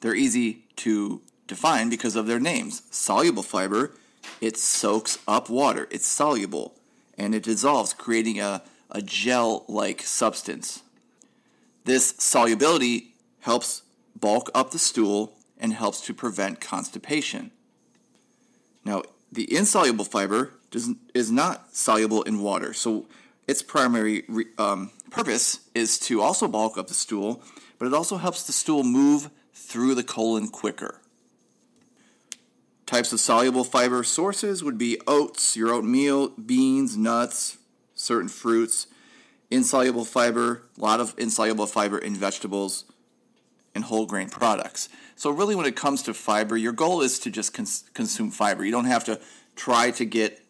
[0.00, 2.82] They're easy to define because of their names.
[2.90, 3.92] Soluble fiber
[4.40, 5.88] it soaks up water.
[5.90, 6.74] It's soluble
[7.16, 10.82] and it dissolves, creating a, a gel like substance.
[11.84, 13.82] This solubility helps
[14.18, 17.50] bulk up the stool and helps to prevent constipation.
[18.86, 23.06] Now, the insoluble fiber does, is not soluble in water, so
[23.48, 24.22] its primary
[24.58, 27.42] um, purpose is to also bulk up the stool,
[27.80, 31.00] but it also helps the stool move through the colon quicker.
[32.86, 37.58] Types of soluble fiber sources would be oats, your oatmeal, beans, nuts,
[37.96, 38.86] certain fruits.
[39.50, 42.84] Insoluble fiber, a lot of insoluble fiber in vegetables
[43.74, 44.88] and whole grain products.
[45.16, 48.64] So, really, when it comes to fiber, your goal is to just cons- consume fiber.
[48.64, 49.18] You don't have to
[49.56, 50.42] try to get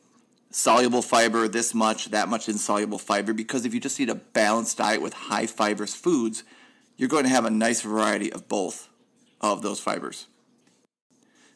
[0.50, 4.79] soluble fiber, this much, that much insoluble fiber, because if you just eat a balanced
[4.79, 6.42] diet with high fibrous foods,
[6.96, 8.88] you're going to have a nice variety of both
[9.40, 10.26] of those fibers.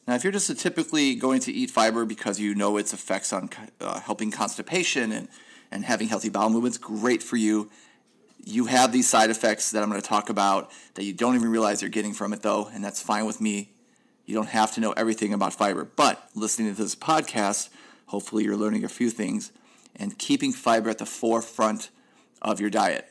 [0.06, 3.50] Now, if you're just typically going to eat fiber because you know its effects on
[3.80, 5.28] uh, helping constipation and,
[5.70, 7.70] and having healthy bowel movements, great for you.
[8.44, 11.50] You have these side effects that I'm going to talk about that you don't even
[11.50, 13.72] realize you're getting from it, though, and that's fine with me.
[14.24, 17.68] You don't have to know everything about fiber, but listening to this podcast,
[18.06, 19.52] hopefully you're learning a few things
[19.96, 21.90] and keeping fiber at the forefront
[22.40, 23.06] of your diet.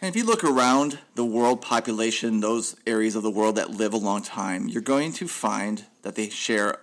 [0.00, 3.92] And if you look around the world population, those areas of the world that live
[3.92, 6.80] a long time, you're going to find that they share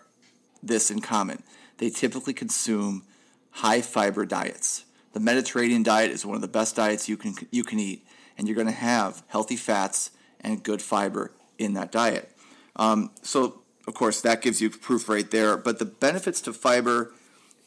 [0.61, 1.41] this in common.
[1.79, 3.03] They typically consume
[3.49, 4.85] high fiber diets.
[5.17, 8.05] The Mediterranean diet is one of the best diets you can you can eat,
[8.37, 10.11] and you're going to have healthy fats
[10.41, 12.31] and good fiber in that diet.
[12.75, 15.57] Um, so, of course, that gives you proof right there.
[15.57, 17.13] But the benefits to fiber.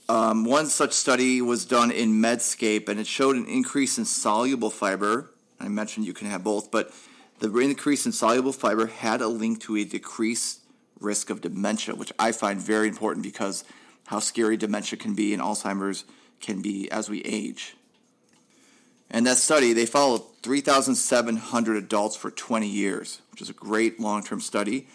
[0.08, 4.70] Um, one such study was done in Medscape, and it showed an increase in soluble
[4.70, 6.92] fiber I mentioned you can have both, but
[7.40, 10.60] the increase in soluble fiber had a link to a decreased
[11.00, 13.64] risk of dementia, which I find very important because
[14.06, 16.04] how scary dementia can be and Alzheimer's
[16.40, 17.76] can be as we age.
[19.10, 24.22] And that study, they followed 3,700 adults for 20 years, which is a great long
[24.22, 24.86] term study.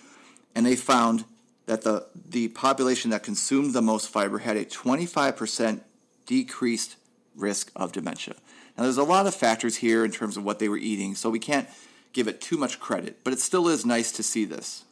[0.55, 1.25] And they found
[1.65, 5.81] that the, the population that consumed the most fiber had a 25%
[6.25, 6.95] decreased
[7.35, 8.35] risk of dementia.
[8.77, 11.29] Now, there's a lot of factors here in terms of what they were eating, so
[11.29, 11.67] we can't
[12.13, 14.85] give it too much credit, but it still is nice to see this.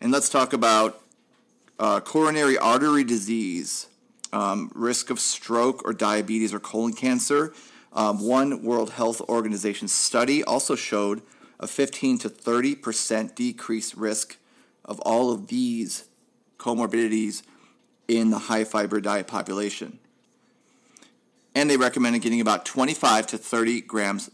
[0.00, 1.00] And let's talk about
[1.78, 3.86] uh, coronary artery disease,
[4.32, 7.52] um, risk of stroke or diabetes or colon cancer.
[7.92, 11.22] Um, one World Health Organization study also showed
[11.58, 14.36] a 15 to 30 percent decreased risk
[14.84, 16.04] of all of these
[16.58, 17.42] comorbidities
[18.08, 19.98] in the high fiber diet population.
[21.54, 24.30] And they recommended getting about 25 to 30 grams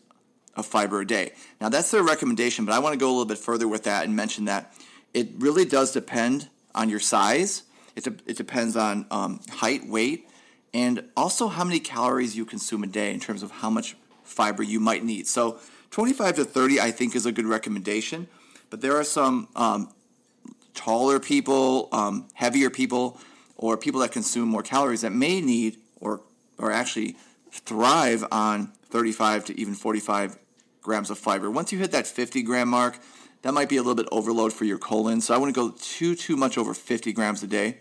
[0.57, 1.33] of fiber a day.
[1.61, 4.05] Now, that's their recommendation, but I want to go a little bit further with that
[4.05, 4.75] and mention that
[5.15, 7.63] it really does depend on your size,
[7.97, 10.29] it, de- it depends on um, height, weight,
[10.75, 14.63] and also how many calories you consume a day in terms of how much fiber
[14.63, 15.27] you might need.
[15.27, 15.59] So,
[15.91, 18.27] 25 to 30, I think, is a good recommendation,
[18.71, 19.93] but there are some um,
[20.73, 23.21] taller people, um, heavier people,
[23.57, 26.23] or people that consume more calories that may need or
[26.59, 27.17] or actually
[27.51, 30.39] thrive on 35 to even 45
[30.81, 31.51] grams of fiber.
[31.51, 32.99] Once you hit that 50 gram mark,
[33.43, 35.21] that might be a little bit overload for your colon.
[35.21, 37.79] So I wouldn't go too too much over 50 grams a day.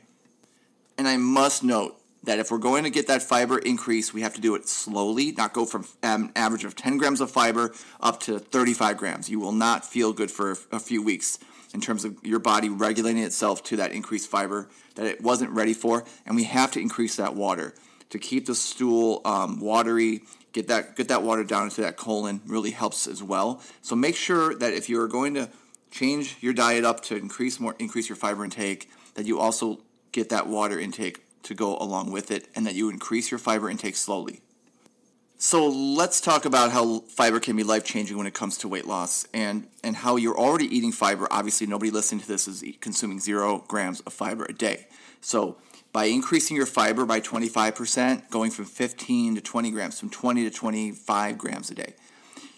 [0.98, 4.36] And I must note that if we're going to get that fiber increase, we have
[4.36, 8.20] to do it slowly, not go from an average of 10 grams of fiber up
[8.22, 9.30] to 35 grams.
[9.30, 11.40] You will not feel good for a few weeks
[11.74, 15.74] in terms of your body regulating itself to that increased fiber that it wasn't ready
[15.74, 16.04] for.
[16.26, 17.74] And we have to increase that water
[18.10, 20.22] to keep the stool um, watery.
[20.54, 23.62] Get that get that water down into that colon really helps as well.
[23.82, 25.50] So make sure that if you are going to
[25.92, 29.80] change your diet up to increase more increase your fiber intake, that you also
[30.12, 33.70] get that water intake to go along with it, and that you increase your fiber
[33.70, 34.42] intake slowly.
[35.38, 38.86] So let's talk about how fiber can be life changing when it comes to weight
[38.86, 41.28] loss and, and how you're already eating fiber.
[41.32, 44.86] Obviously, nobody listening to this is consuming zero grams of fiber a day.
[45.20, 45.58] So
[45.94, 50.52] by increasing your fiber by 25%, going from 15 to 20 grams, from 20 to
[50.52, 51.94] 25 grams a day,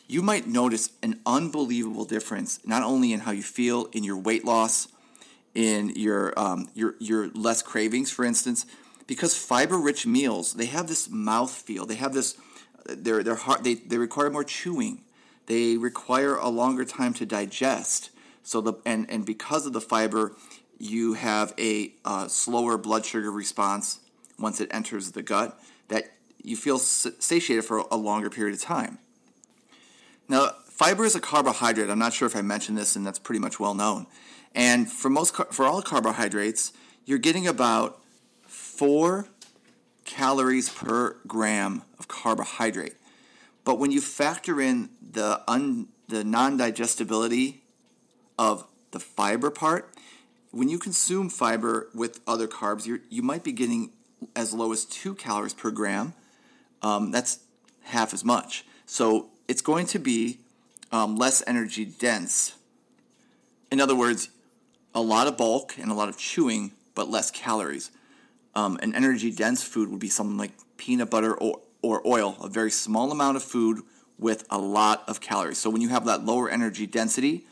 [0.07, 4.45] you might notice an unbelievable difference not only in how you feel in your weight
[4.45, 4.87] loss,
[5.55, 8.65] in your um, your your less cravings, for instance,
[9.07, 12.35] because fiber-rich meals they have this mouth feel, they have this
[12.85, 13.63] they're they're hard.
[13.63, 15.01] They they require more chewing.
[15.45, 18.09] They require a longer time to digest.
[18.43, 20.35] So the and and because of the fiber,
[20.83, 23.99] you have a uh, slower blood sugar response
[24.37, 25.57] once it enters the gut.
[25.87, 26.11] That
[26.43, 28.99] you feel satiated for a longer period of time.
[30.27, 31.89] Now, fiber is a carbohydrate.
[31.89, 34.07] I'm not sure if I mentioned this, and that's pretty much well known.
[34.53, 36.73] And for most for all carbohydrates,
[37.05, 38.01] you're getting about
[38.41, 39.27] four
[40.03, 42.95] calories per gram of carbohydrate.
[43.63, 47.63] But when you factor in the un, the non-digestibility
[48.37, 49.92] of the fiber part,
[50.53, 53.91] when you consume fiber with other carbs, you you might be getting
[54.35, 56.13] as low as two calories per gram.
[56.81, 57.39] Um, that's
[57.85, 58.63] half as much.
[58.85, 60.39] So it's going to be
[60.91, 62.55] um, less energy dense.
[63.71, 64.29] In other words,
[64.93, 67.89] a lot of bulk and a lot of chewing, but less calories.
[68.53, 72.47] Um, an energy dense food would be something like peanut butter or, or oil, a
[72.47, 73.79] very small amount of food
[74.19, 75.57] with a lot of calories.
[75.57, 77.45] So when you have that lower energy density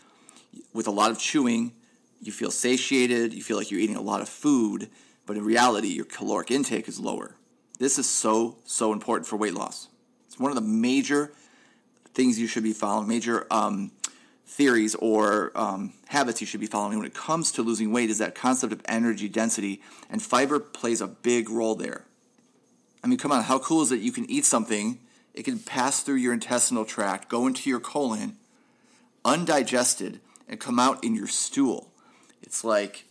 [0.72, 1.74] with a lot of chewing,
[2.22, 4.90] you feel satiated, you feel like you're eating a lot of food,
[5.26, 7.36] but in reality, your caloric intake is lower.
[7.80, 9.88] This is so, so important for weight loss.
[10.28, 11.34] It's one of the major
[12.14, 13.92] things you should be following, major um,
[14.46, 18.20] theories or um, habits you should be following when it comes to losing weight is
[18.20, 22.06] that concept of energy density, and fiber plays a big role there.
[23.04, 25.00] I mean, come on, how cool is it you can eat something,
[25.34, 28.38] it can pass through your intestinal tract, go into your colon,
[29.26, 31.91] undigested, and come out in your stool?
[32.52, 33.06] It's like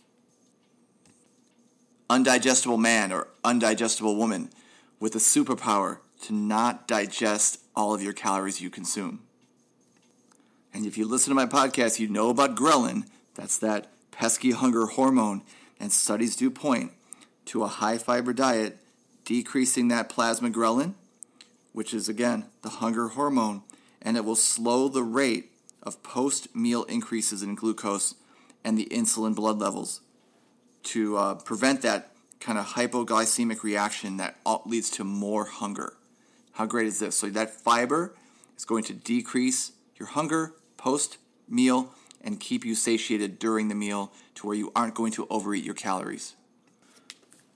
[2.11, 4.51] undigestible man or undigestible woman
[4.99, 9.21] with a superpower to not digest all of your calories you consume.
[10.75, 13.07] And if you listen to my podcast, you know about ghrelin.
[13.33, 15.41] That's that pesky hunger hormone.
[15.79, 16.91] And studies do point
[17.45, 18.77] to a high fiber diet
[19.25, 20.93] decreasing that plasma ghrelin,
[21.73, 23.63] which is again the hunger hormone,
[24.03, 25.49] and it will slow the rate
[25.81, 28.13] of post meal increases in glucose
[28.63, 30.01] and the insulin blood levels
[30.83, 35.93] to uh, prevent that kind of hypoglycemic reaction that leads to more hunger.
[36.53, 37.17] How great is this?
[37.17, 38.15] So, that fiber
[38.57, 41.93] is going to decrease your hunger post meal
[42.23, 45.73] and keep you satiated during the meal to where you aren't going to overeat your
[45.73, 46.35] calories.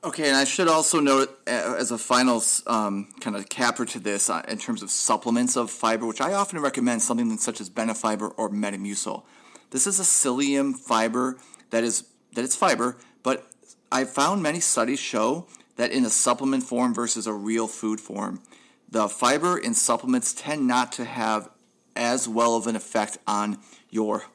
[0.03, 3.99] Okay, and I should also note uh, as a final um, kind of capper to
[3.99, 7.71] this uh, in terms of supplements of fiber, which I often recommend something such as
[7.71, 9.23] Benefiber or Metamucil.
[9.71, 11.37] This is a psyllium fiber
[11.69, 13.49] that is that it's fiber, but
[13.91, 15.47] I found many studies show
[15.77, 18.41] that in a supplement form versus a real food form,
[18.89, 21.49] the fiber in supplements tend not to have
[21.95, 23.59] as well of an effect on
[23.89, 24.25] your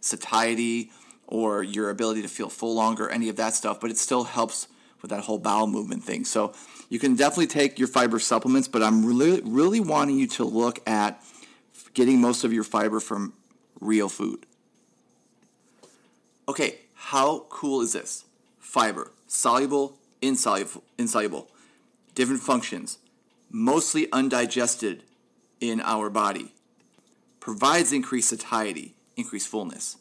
[0.00, 0.90] satiety
[1.26, 4.68] or your ability to feel full longer, any of that stuff, but it still helps
[5.00, 6.24] with that whole bowel movement thing.
[6.24, 6.52] So
[6.88, 10.86] you can definitely take your fiber supplements, but I'm really, really wanting you to look
[10.88, 11.22] at
[11.94, 13.32] getting most of your fiber from
[13.80, 14.44] real food.
[16.50, 18.24] Okay, how cool is this?
[18.58, 21.48] Fiber, soluble, insoluble, insoluble,
[22.16, 22.98] different functions,
[23.52, 25.04] mostly undigested
[25.60, 26.52] in our body,
[27.38, 29.98] provides increased satiety, increased fullness,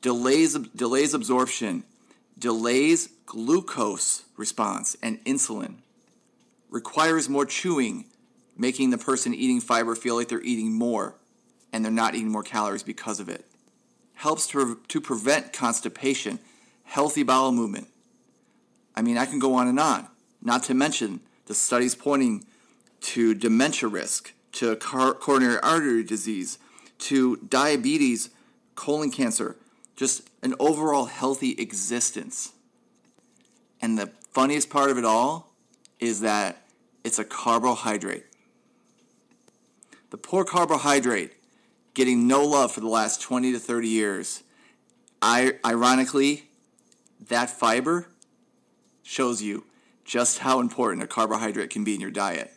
[0.00, 1.82] delays, delays absorption,
[2.38, 5.78] delays glucose response and insulin,
[6.70, 8.04] requires more chewing,
[8.56, 11.16] making the person eating fiber feel like they're eating more
[11.72, 13.44] and they're not eating more calories because of it.
[14.14, 16.38] Helps to, to prevent constipation,
[16.84, 17.88] healthy bowel movement.
[18.96, 20.08] I mean, I can go on and on.
[20.40, 22.44] Not to mention the studies pointing
[23.00, 26.58] to dementia risk, to coronary artery disease,
[26.98, 28.30] to diabetes,
[28.74, 29.56] colon cancer,
[29.96, 32.52] just an overall healthy existence.
[33.80, 35.52] And the funniest part of it all
[36.00, 36.62] is that
[37.02, 38.24] it's a carbohydrate.
[40.10, 41.32] The poor carbohydrate
[41.94, 44.42] getting no love for the last 20 to 30 years.
[45.22, 46.44] I, ironically,
[47.28, 48.08] that fiber
[49.02, 49.64] shows you
[50.04, 52.52] just how important a carbohydrate can be in your diet.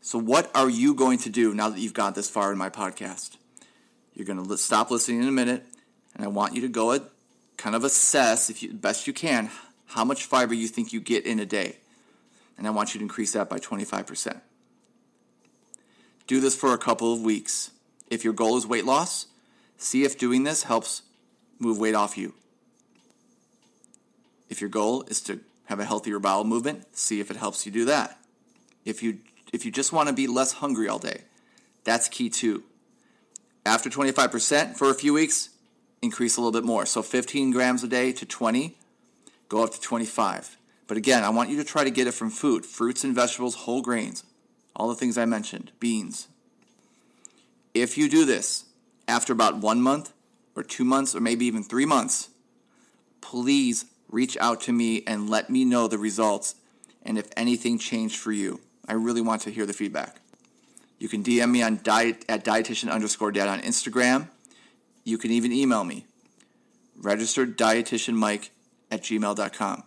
[0.00, 2.70] So, what are you going to do now that you've got this far in my
[2.70, 3.36] podcast?
[4.14, 5.64] You're going to stop listening in a minute,
[6.14, 7.04] and I want you to go and
[7.56, 9.50] kind of assess, if you best you can,
[9.86, 11.76] how much fiber you think you get in a day.
[12.58, 14.40] And I want you to increase that by 25%.
[16.26, 17.70] Do this for a couple of weeks.
[18.12, 19.28] If your goal is weight loss,
[19.78, 21.00] see if doing this helps
[21.58, 22.34] move weight off you.
[24.50, 27.72] If your goal is to have a healthier bowel movement, see if it helps you
[27.72, 28.18] do that.
[28.84, 31.22] If you if you just want to be less hungry all day,
[31.84, 32.64] that's key too.
[33.64, 35.48] After 25% for a few weeks,
[36.02, 36.84] increase a little bit more.
[36.84, 38.76] So 15 grams a day to 20,
[39.48, 40.58] go up to 25.
[40.86, 43.54] But again, I want you to try to get it from food fruits and vegetables,
[43.54, 44.24] whole grains,
[44.76, 46.28] all the things I mentioned, beans.
[47.74, 48.66] If you do this
[49.08, 50.12] after about one month
[50.54, 52.28] or two months or maybe even three months,
[53.20, 56.54] please reach out to me and let me know the results
[57.02, 58.60] and if anything changed for you.
[58.86, 60.20] I really want to hear the feedback.
[60.98, 64.28] You can DM me on diet at dietitian underscore dad on Instagram.
[65.04, 66.06] You can even email me,
[66.96, 68.50] registered dietitian Mike
[68.90, 69.82] at gmail.com.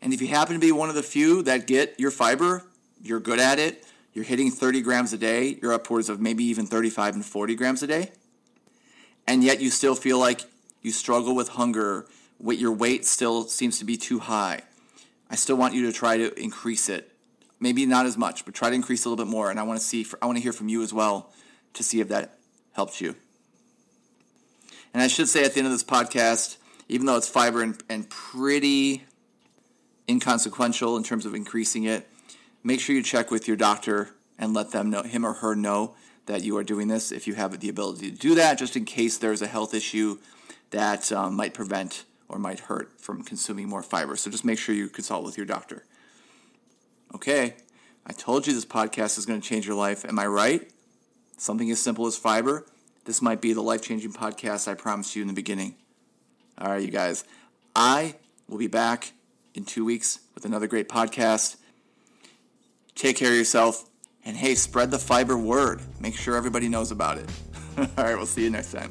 [0.00, 2.64] And if you happen to be one of the few that get your fiber,
[3.02, 6.66] you're good at it, you're hitting 30 grams a day, you're upwards of maybe even
[6.66, 8.12] 35 and 40 grams a day,
[9.26, 10.42] and yet you still feel like
[10.82, 12.06] you struggle with hunger,
[12.40, 14.62] your weight still seems to be too high.
[15.30, 17.12] I still want you to try to increase it
[17.62, 19.48] maybe not as much, but try to increase a little bit more.
[19.48, 21.32] And I want to see, I want to hear from you as well
[21.74, 22.38] to see if that
[22.72, 23.14] helps you.
[24.92, 26.56] And I should say at the end of this podcast,
[26.88, 29.04] even though it's fiber and, and pretty
[30.08, 32.06] inconsequential in terms of increasing it,
[32.62, 35.94] make sure you check with your doctor and let them know, him or her know
[36.26, 38.84] that you are doing this if you have the ability to do that, just in
[38.84, 40.18] case there's a health issue
[40.70, 44.16] that um, might prevent or might hurt from consuming more fiber.
[44.16, 45.84] So just make sure you consult with your doctor.
[47.14, 47.56] Okay,
[48.06, 50.04] I told you this podcast is going to change your life.
[50.04, 50.70] Am I right?
[51.36, 52.64] Something as simple as fiber.
[53.04, 55.74] This might be the life changing podcast I promised you in the beginning.
[56.56, 57.24] All right, you guys.
[57.74, 58.16] I
[58.48, 59.12] will be back
[59.54, 61.56] in two weeks with another great podcast.
[62.94, 63.88] Take care of yourself.
[64.24, 65.80] And hey, spread the fiber word.
[66.00, 67.28] Make sure everybody knows about it.
[67.78, 68.90] All right, we'll see you next time.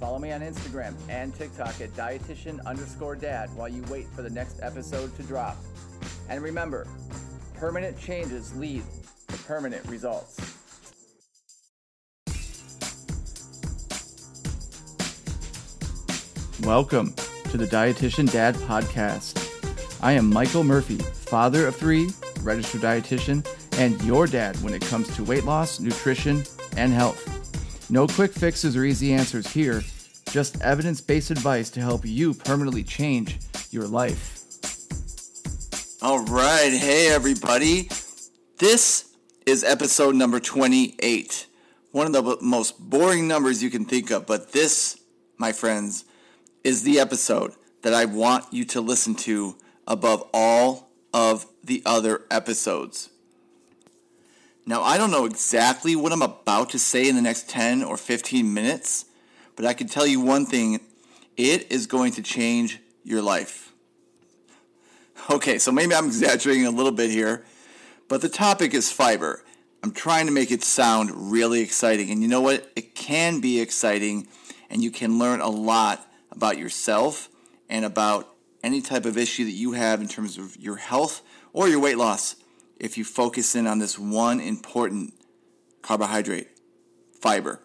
[0.00, 4.30] Follow me on Instagram and TikTok at dietitian underscore dad while you wait for the
[4.30, 5.56] next episode to drop.
[6.28, 6.86] And remember,
[7.54, 8.82] permanent changes lead
[9.28, 10.40] to permanent results.
[16.62, 17.14] Welcome
[17.50, 19.53] to the Dietitian Dad Podcast.
[20.04, 22.10] I am Michael Murphy, father of three,
[22.42, 23.42] registered dietitian,
[23.78, 26.44] and your dad when it comes to weight loss, nutrition,
[26.76, 27.90] and health.
[27.90, 29.82] No quick fixes or easy answers here,
[30.28, 33.38] just evidence based advice to help you permanently change
[33.70, 34.42] your life.
[36.02, 36.70] All right.
[36.70, 37.88] Hey, everybody.
[38.58, 39.10] This
[39.46, 41.46] is episode number 28.
[41.92, 45.00] One of the most boring numbers you can think of, but this,
[45.38, 46.04] my friends,
[46.62, 49.56] is the episode that I want you to listen to
[49.86, 53.10] above all of the other episodes.
[54.66, 57.96] Now, I don't know exactly what I'm about to say in the next 10 or
[57.96, 59.04] 15 minutes,
[59.56, 60.80] but I can tell you one thing
[61.36, 63.72] It is going to change your life.
[65.30, 67.44] Okay, so maybe I'm exaggerating a little bit here,
[68.08, 69.42] but the topic is fiber.
[69.82, 72.10] I'm trying to make it sound really exciting.
[72.10, 72.70] And you know what?
[72.76, 74.28] It can be exciting,
[74.70, 77.28] and you can learn a lot about yourself
[77.68, 78.33] and about
[78.64, 81.98] any type of issue that you have in terms of your health or your weight
[81.98, 82.36] loss
[82.80, 85.14] if you focus in on this one important
[85.82, 86.48] carbohydrate
[87.20, 87.60] fiber.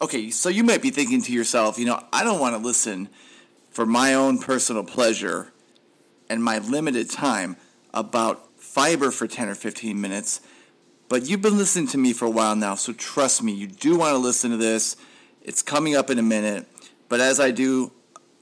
[0.00, 3.08] Okay, so you might be thinking to yourself, you know, I don't want to listen
[3.70, 5.52] for my own personal pleasure
[6.30, 7.56] and my limited time
[7.92, 10.40] about fiber for 10 or 15 minutes.
[11.08, 13.98] But you've been listening to me for a while now, so trust me, you do
[13.98, 14.96] want to listen to this.
[15.42, 16.68] It's coming up in a minute.
[17.08, 17.92] But as I do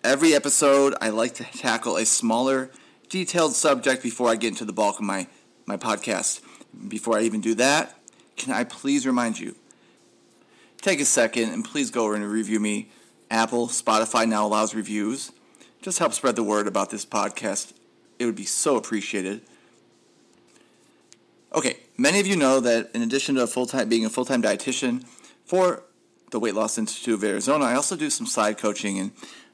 [0.06, 2.70] every episode, I like to tackle a smaller,
[3.08, 5.26] detailed subject before I get into the bulk of my,
[5.66, 6.42] my podcast.
[6.86, 7.98] Before I even do that,
[8.36, 9.56] can I please remind you
[10.80, 12.88] take a second and please go over and review me.
[13.32, 15.32] Apple, Spotify now allows reviews.
[15.82, 17.72] Just help spread the word about this podcast.
[18.20, 19.40] It would be so appreciated.
[21.52, 25.04] Okay, many of you know that in addition to a full-time being a full-time dietitian
[25.44, 25.82] for
[26.30, 29.10] the Weight Loss Institute of Arizona, I also do some side coaching and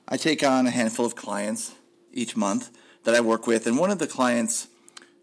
[0.08, 1.74] I take on a handful of clients
[2.12, 2.70] each month
[3.04, 3.66] that I work with.
[3.66, 4.68] And one of the clients,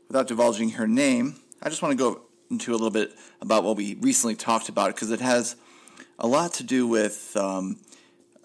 [0.07, 3.77] without divulging her name, I just want to go into a little bit about what
[3.77, 5.55] we recently talked about because it has
[6.17, 7.77] a lot to do with um,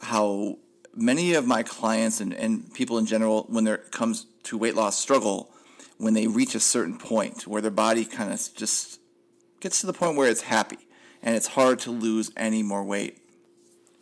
[0.01, 0.59] how
[0.95, 4.99] many of my clients and, and people in general, when it comes to weight loss,
[4.99, 5.51] struggle
[5.99, 9.01] when they reach a certain point where their body kind of just
[9.61, 10.79] gets to the point where it's happy
[11.23, 13.24] and it's hard to lose any more weight.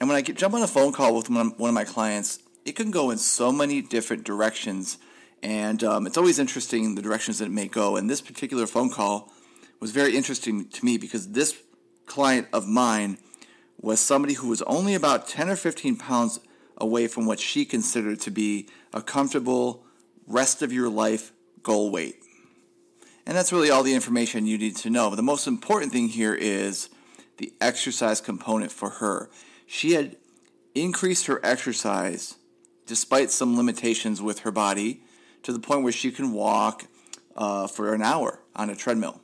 [0.03, 2.75] And when I get, jump on a phone call with one of my clients, it
[2.75, 4.99] can go in so many different directions.
[5.45, 7.95] And um, it's always interesting the directions that it may go.
[7.95, 9.33] And this particular phone call
[9.79, 11.57] was very interesting to me because this
[12.07, 13.17] client of mine
[13.81, 16.41] was somebody who was only about 10 or 15 pounds
[16.79, 19.85] away from what she considered to be a comfortable
[20.27, 21.31] rest of your life
[21.63, 22.17] goal weight.
[23.25, 25.11] And that's really all the information you need to know.
[25.11, 26.89] But the most important thing here is
[27.37, 29.31] the exercise component for her.
[29.75, 30.17] She had
[30.75, 32.37] increased her exercise
[32.85, 35.01] despite some limitations with her body
[35.45, 36.85] to the point where she can walk
[37.35, 39.23] uh, for an hour on a treadmill.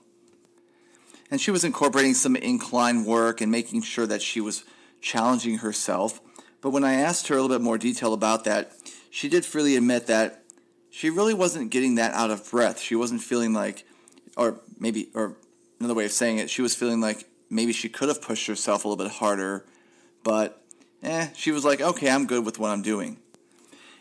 [1.30, 4.64] And she was incorporating some incline work and making sure that she was
[5.02, 6.18] challenging herself.
[6.62, 8.72] But when I asked her a little bit more detail about that,
[9.10, 10.44] she did freely admit that
[10.88, 12.80] she really wasn't getting that out of breath.
[12.80, 13.84] She wasn't feeling like,
[14.34, 15.36] or maybe, or
[15.78, 18.86] another way of saying it, she was feeling like maybe she could have pushed herself
[18.86, 19.66] a little bit harder,
[20.28, 20.62] but
[21.02, 23.16] eh, she was like, okay, I'm good with what I'm doing.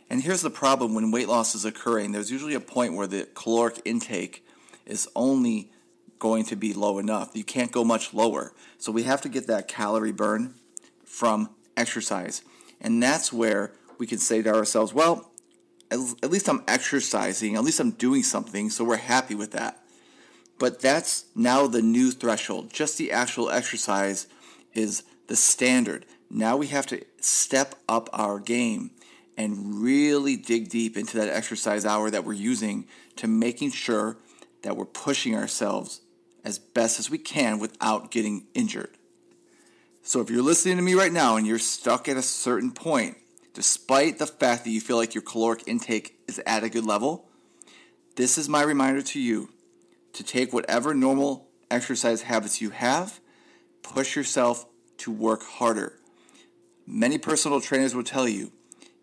[0.10, 3.30] And here's the problem when weight loss is occurring, there's usually a point where the
[3.34, 4.46] caloric intake
[4.86, 5.72] is only
[6.20, 7.32] going to be low enough.
[7.34, 8.52] You can't go much lower.
[8.78, 10.56] So we have to get that calorie burn
[11.06, 12.42] from exercise.
[12.82, 15.32] And that's where we can say to ourselves, well,
[15.90, 19.82] at least I'm exercising, at least I'm doing something, so we're happy with that.
[20.60, 22.74] But that's now the new threshold.
[22.74, 24.28] Just the actual exercise
[24.74, 26.06] is the standard.
[26.30, 28.92] Now we have to step up our game
[29.38, 34.18] and really dig deep into that exercise hour that we're using to making sure
[34.64, 36.02] that we're pushing ourselves
[36.44, 38.98] as best as we can without getting injured.
[40.02, 43.18] So if you're listening to me right now and you're stuck at a certain point,
[43.54, 47.28] despite the fact that you feel like your caloric intake is at a good level,
[48.16, 49.50] this is my reminder to you
[50.14, 53.20] to take whatever normal exercise habits you have,
[53.84, 54.66] push yourself
[54.98, 56.00] to work harder.
[56.90, 58.54] Many personal trainers will tell you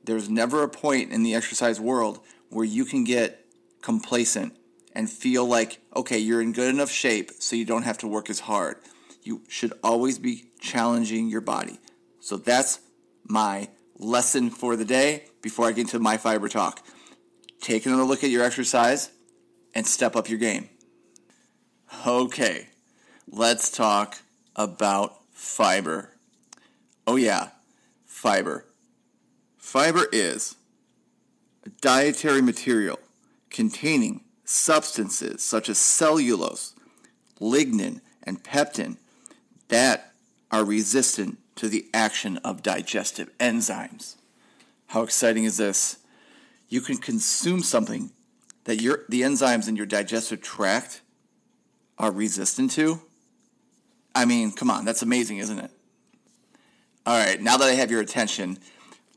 [0.05, 3.47] there's never a point in the exercise world where you can get
[3.82, 4.57] complacent
[4.95, 8.30] and feel like, okay, you're in good enough shape so you don't have to work
[8.30, 8.78] as hard.
[9.22, 11.78] You should always be challenging your body.
[12.20, 12.80] So that's
[13.26, 13.68] my
[13.99, 16.82] lesson for the day before I get into my fiber talk.
[17.61, 19.11] Take another look at your exercise
[19.74, 20.70] and step up your game.
[22.07, 22.68] Okay,
[23.30, 24.18] let's talk
[24.57, 26.16] about fiber.
[27.07, 27.51] Oh, yeah,
[28.25, 28.64] fiber.
[29.59, 30.57] Fiber is
[31.66, 32.99] a dietary material
[33.51, 36.72] containing substances such as cellulose,
[37.39, 38.97] lignin, and pectin
[39.68, 40.14] that
[40.51, 44.16] are resistant to the action of digestive enzymes.
[44.87, 45.99] How exciting is this?
[46.70, 48.11] You can consume something
[48.64, 51.03] that your, the enzymes in your digestive tract
[51.99, 53.03] are resistant to.
[54.14, 55.70] I mean, come on, that's amazing, isn't it?
[57.07, 58.57] All right, now that I have your attention,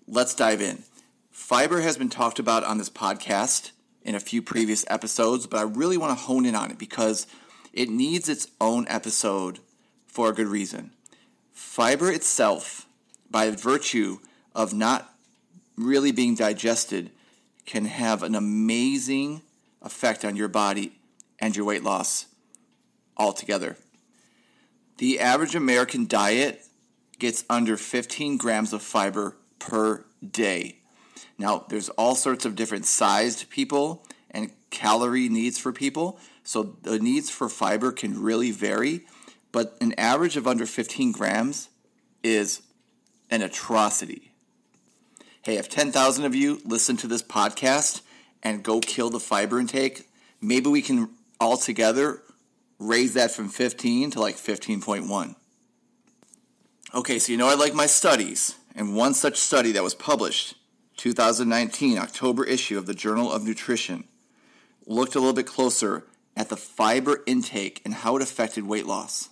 [0.10, 0.84] let's dive in.
[1.32, 3.72] Fiber has been talked about on this podcast
[4.02, 7.28] in a few previous episodes, but I really want to hone in on it because
[7.72, 9.60] it needs its own episode
[10.06, 10.92] for a good reason.
[11.54, 12.88] Fiber itself,
[13.32, 14.18] by virtue
[14.54, 15.14] of not
[15.78, 17.10] really being digested
[17.66, 19.44] can have an amazing
[19.82, 20.92] effect on your body
[21.40, 22.26] and your weight loss
[23.16, 23.78] altogether.
[24.98, 26.67] The average American diet
[27.20, 30.80] gets under 15 grams of fiber per day.
[31.38, 37.00] Now, there's all sorts of different sized people and calorie needs for people, so the
[37.00, 39.06] needs for fiber can really vary,
[39.52, 41.70] but an average of under 15 grams
[42.24, 42.62] is
[43.30, 44.34] an atrocity.
[45.42, 48.02] Hey, if 10,000 of you listen to this podcast
[48.44, 50.10] and go kill the fiber intake,
[50.42, 51.10] maybe we can
[51.40, 52.22] all together
[52.80, 55.36] raise that from 15 to like 15.1.
[56.96, 60.56] Okay, so you know I like my studies, and one such study that was published
[60.96, 64.06] 2019 October issue of the Journal of Nutrition
[64.86, 66.06] looked a little bit closer
[66.38, 69.28] at the fiber intake and how it affected weight loss.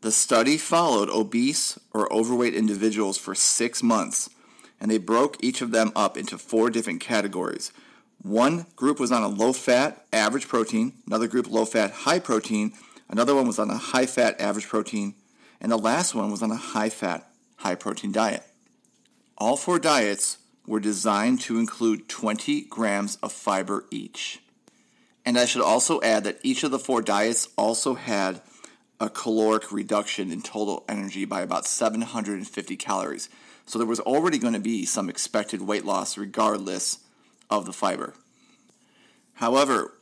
[0.00, 4.28] The study followed obese or overweight individuals for 6 months
[4.80, 7.72] and they broke each of them up into four different categories.
[8.20, 12.72] One group was on a low fat, average protein, another group low fat, high protein,
[13.08, 15.14] another one was on a high fat, average protein,
[15.60, 18.42] and the last one was on a high fat, high protein diet.
[19.38, 24.40] All four diets were designed to include 20 grams of fiber each.
[25.24, 28.40] And I should also add that each of the four diets also had
[28.98, 33.28] a caloric reduction in total energy by about 750 calories.
[33.66, 37.00] So there was already going to be some expected weight loss regardless
[37.50, 38.14] of the fiber.
[39.34, 39.92] However,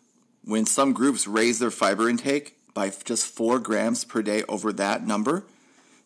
[0.45, 5.07] when some groups raised their fiber intake by just 4 grams per day over that
[5.07, 5.45] number,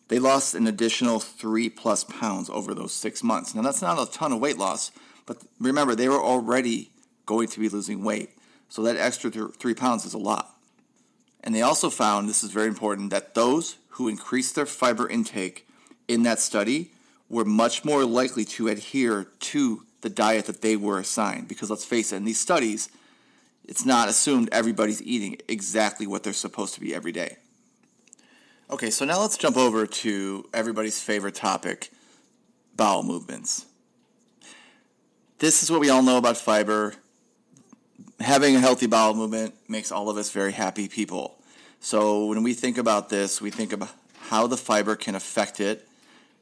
[0.07, 3.53] they lost an additional 3 plus pounds over those 6 months.
[3.53, 4.91] Now that's not a ton of weight loss,
[5.25, 6.91] but remember they were already
[7.25, 8.31] going to be losing weight.
[8.69, 10.55] So that extra 3 pounds is a lot.
[11.43, 15.67] And they also found, this is very important, that those who increased their fiber intake
[16.07, 16.91] in that study
[17.29, 21.47] were much more likely to adhere to the diet that they were assigned.
[21.47, 22.89] Because let's face it, in these studies,
[23.69, 27.37] it's not assumed everybody's eating exactly what they're supposed to be every day.
[28.71, 31.91] Okay, so now let's jump over to everybody's favorite topic
[32.75, 33.67] bowel movements.
[35.37, 36.95] This is what we all know about fiber.
[38.19, 41.39] Having a healthy bowel movement makes all of us very happy people.
[41.79, 43.91] So when we think about this, we think about
[44.29, 45.87] how the fiber can affect it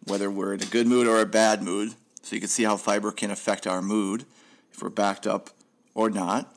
[0.06, 1.94] whether we're in a good mood or a bad mood.
[2.22, 4.24] So you can see how fiber can affect our mood
[4.72, 5.50] if we're backed up
[5.94, 6.54] or not.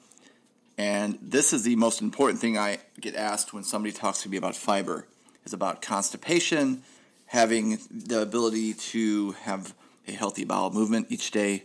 [0.81, 4.39] And this is the most important thing I get asked when somebody talks to me
[4.39, 5.07] about fiber
[5.45, 6.83] is about constipation,
[7.27, 9.75] having the ability to have
[10.09, 11.65] a healthy bowel movement each day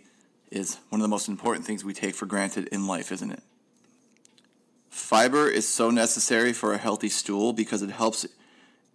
[0.51, 3.41] is one of the most important things we take for granted in life, isn't it?
[4.89, 8.27] Fiber is so necessary for a healthy stool because it helps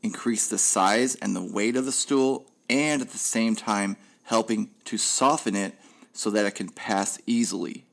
[0.03, 4.69] increase the size and the weight of the stool and at the same time helping
[4.85, 5.75] to soften it
[6.13, 7.87] so that it can pass easily.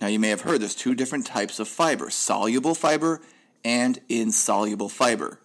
[0.00, 3.20] Now, you may have heard there's two different types of fiber soluble fiber
[3.64, 5.40] and insoluble fiber.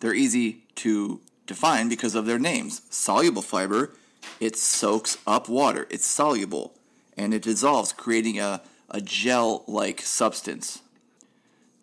[0.00, 2.82] They're easy to define because of their names.
[2.90, 3.94] Soluble fiber,
[4.40, 6.74] it soaks up water, it's soluble,
[7.16, 10.82] and it dissolves, creating a, a gel like substance.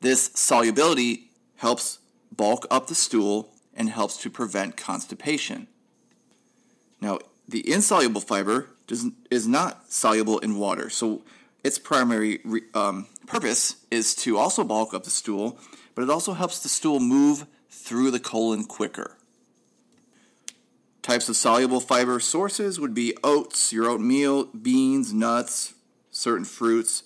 [0.01, 1.99] This solubility helps
[2.35, 5.67] bulk up the stool and helps to prevent constipation.
[7.01, 11.21] Now, the insoluble fiber does, is not soluble in water, so
[11.63, 12.39] its primary
[12.73, 15.59] um, purpose is to also bulk up the stool,
[15.95, 19.17] but it also helps the stool move through the colon quicker.
[21.01, 25.73] Types of soluble fiber sources would be oats, your oatmeal, beans, nuts,
[26.11, 27.03] certain fruits.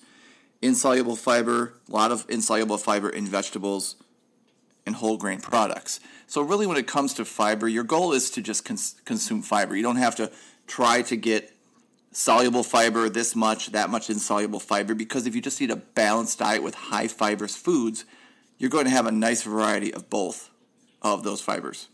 [0.60, 3.96] Insoluble fiber, a lot of insoluble fiber in vegetables
[4.86, 6.00] and whole grain products.
[6.26, 9.76] So really, when it comes to fiber, your goal is to just cons- consume fiber.
[9.76, 10.32] You don't have to
[10.66, 11.53] try to get
[12.14, 16.38] soluble fiber this much, that much insoluble fiber, because if you just eat a balanced
[16.38, 18.04] diet with high fibrous foods,
[18.56, 20.50] you're going to have a nice variety of both
[21.02, 21.88] of those fibers.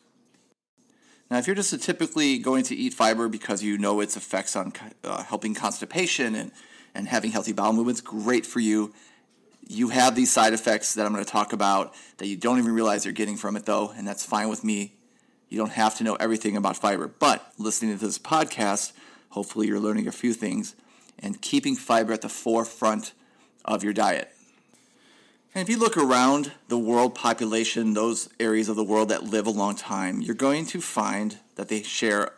[1.30, 4.72] Now, if you're just typically going to eat fiber because you know its effects on
[5.04, 6.52] uh, helping constipation and,
[6.94, 8.92] and having healthy bowel movements, great for you.
[9.66, 12.72] You have these side effects that I'm going to talk about that you don't even
[12.72, 14.96] realize you're getting from it, though, and that's fine with me.
[15.48, 18.92] You don't have to know everything about fiber, but listening to this podcast,
[19.30, 20.74] hopefully you're learning a few things
[21.18, 23.12] and keeping fiber at the forefront
[23.64, 24.30] of your diet.
[25.54, 29.46] And if you look around the world population, those areas of the world that live
[29.46, 32.32] a long time, you're going to find that they share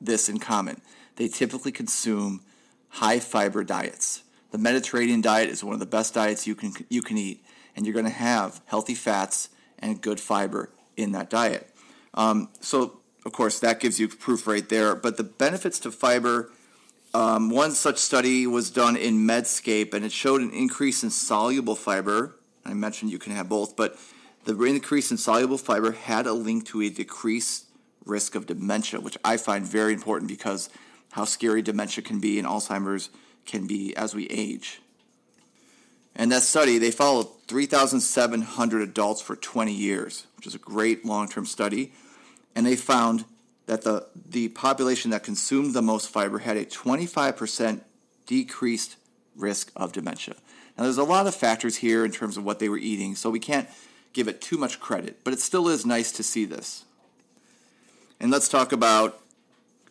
[0.00, 0.82] this in common.
[1.16, 2.42] They typically consume
[2.90, 4.22] high fiber diets.
[4.50, 7.42] The Mediterranean diet is one of the best diets you can you can eat,
[7.74, 11.70] and you're going to have healthy fats and good fiber in that diet.
[12.12, 14.94] Um, so of course, that gives you proof right there.
[14.94, 16.50] But the benefits to fiber,
[17.14, 21.76] um, one such study was done in Medscape, and it showed an increase in soluble
[21.76, 22.36] fiber.
[22.64, 23.96] I mentioned you can have both, but
[24.44, 27.66] the increase in soluble fiber had a link to a decreased
[28.04, 30.68] risk of dementia, which I find very important because
[31.12, 33.10] how scary dementia can be and Alzheimer's
[33.46, 34.80] can be as we age.
[36.14, 41.28] And that study, they followed 3,700 adults for 20 years, which is a great long
[41.28, 41.92] term study.
[42.54, 43.24] And they found
[43.66, 47.80] that the, the population that consumed the most fiber had a 25%
[48.26, 48.96] decreased
[49.36, 50.34] risk of dementia.
[50.76, 53.30] Now, there's a lot of factors here in terms of what they were eating, so
[53.30, 53.68] we can't
[54.12, 56.84] give it too much credit, but it still is nice to see this.
[58.20, 59.20] And let's talk about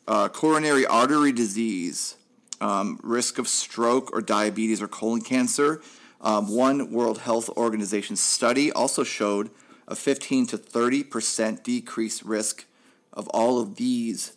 [0.08, 2.16] uh, coronary artery disease,
[2.60, 5.82] um, risk of stroke or diabetes or colon cancer.
[6.22, 9.50] Um, one World Health Organization study also showed
[9.92, 12.66] a 15 to 30 percent decreased risk
[13.12, 14.34] of all of these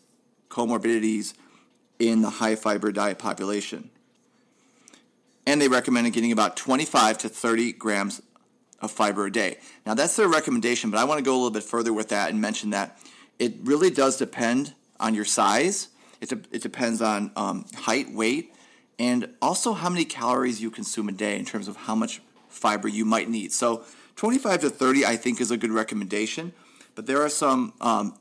[0.48, 1.34] comorbidities
[1.98, 3.90] in the high fiber diet population.
[5.46, 8.20] And they recommended getting about 25 to 30 grams
[8.80, 9.58] of fiber a day.
[9.86, 12.30] Now, that's their recommendation, but I want to go a little bit further with that
[12.30, 12.98] and mention that
[13.38, 15.88] it really does depend on your size.
[16.20, 18.54] It, de- it depends on um, height, weight,
[18.98, 22.88] and also how many calories you consume a day in terms of how much fiber
[22.88, 23.52] you might need.
[23.52, 23.84] So,
[24.16, 26.52] 25 to 30, I think, is a good recommendation.
[26.94, 28.16] But there are some um,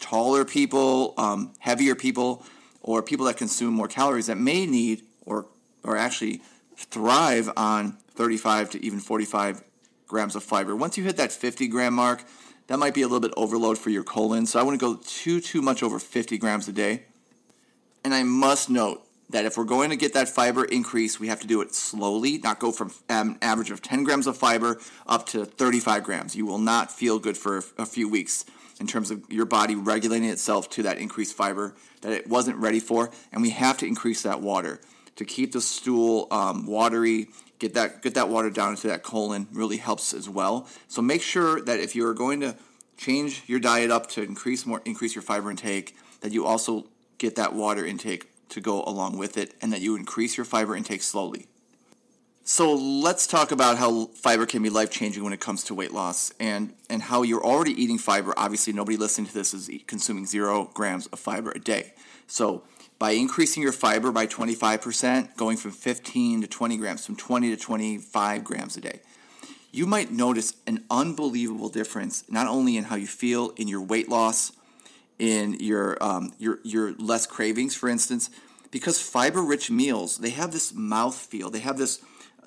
[0.00, 2.44] taller people, um, heavier people,
[2.82, 5.46] or people that consume more calories that may need or,
[5.82, 6.42] or actually
[6.76, 9.62] thrive on 35 to even 45
[10.06, 10.76] grams of fiber.
[10.76, 12.24] Once you hit that 50 gram mark,
[12.66, 14.46] that might be a little bit overload for your colon.
[14.46, 17.04] So I wouldn't go too too much over 50 grams a day.
[18.04, 21.40] And I must note that if we're going to get that fiber increase, we have
[21.40, 24.78] to do it slowly, not go from an average of 10 grams of fiber
[25.08, 26.36] up to 35 grams.
[26.36, 28.44] You will not feel good for a few weeks
[28.78, 32.78] in terms of your body regulating itself to that increased fiber that it wasn't ready
[32.78, 33.10] for.
[33.32, 34.80] And we have to increase that water
[35.16, 37.26] to keep the stool um, watery
[37.58, 40.68] get that get that water down into that colon really helps as well.
[40.86, 42.54] So make sure that if you are going to
[42.96, 46.86] change your diet up to increase more increase your fiber intake, that you also
[47.18, 50.76] get that water intake to go along with it and that you increase your fiber
[50.76, 51.46] intake slowly.
[52.46, 55.92] So let's talk about how fiber can be life changing when it comes to weight
[55.92, 58.34] loss and, and how you're already eating fiber.
[58.36, 61.94] Obviously, nobody listening to this is consuming zero grams of fiber a day.
[62.26, 62.62] So
[62.98, 67.56] by increasing your fiber by 25%, going from 15 to 20 grams, from 20 to
[67.56, 69.00] 25 grams a day,
[69.72, 74.08] you might notice an unbelievable difference, not only in how you feel, in your weight
[74.08, 74.52] loss,
[75.18, 78.30] in your, um, your, your less cravings, for instance,
[78.70, 82.00] because fiber-rich meals, they have this mouth feel, they have this,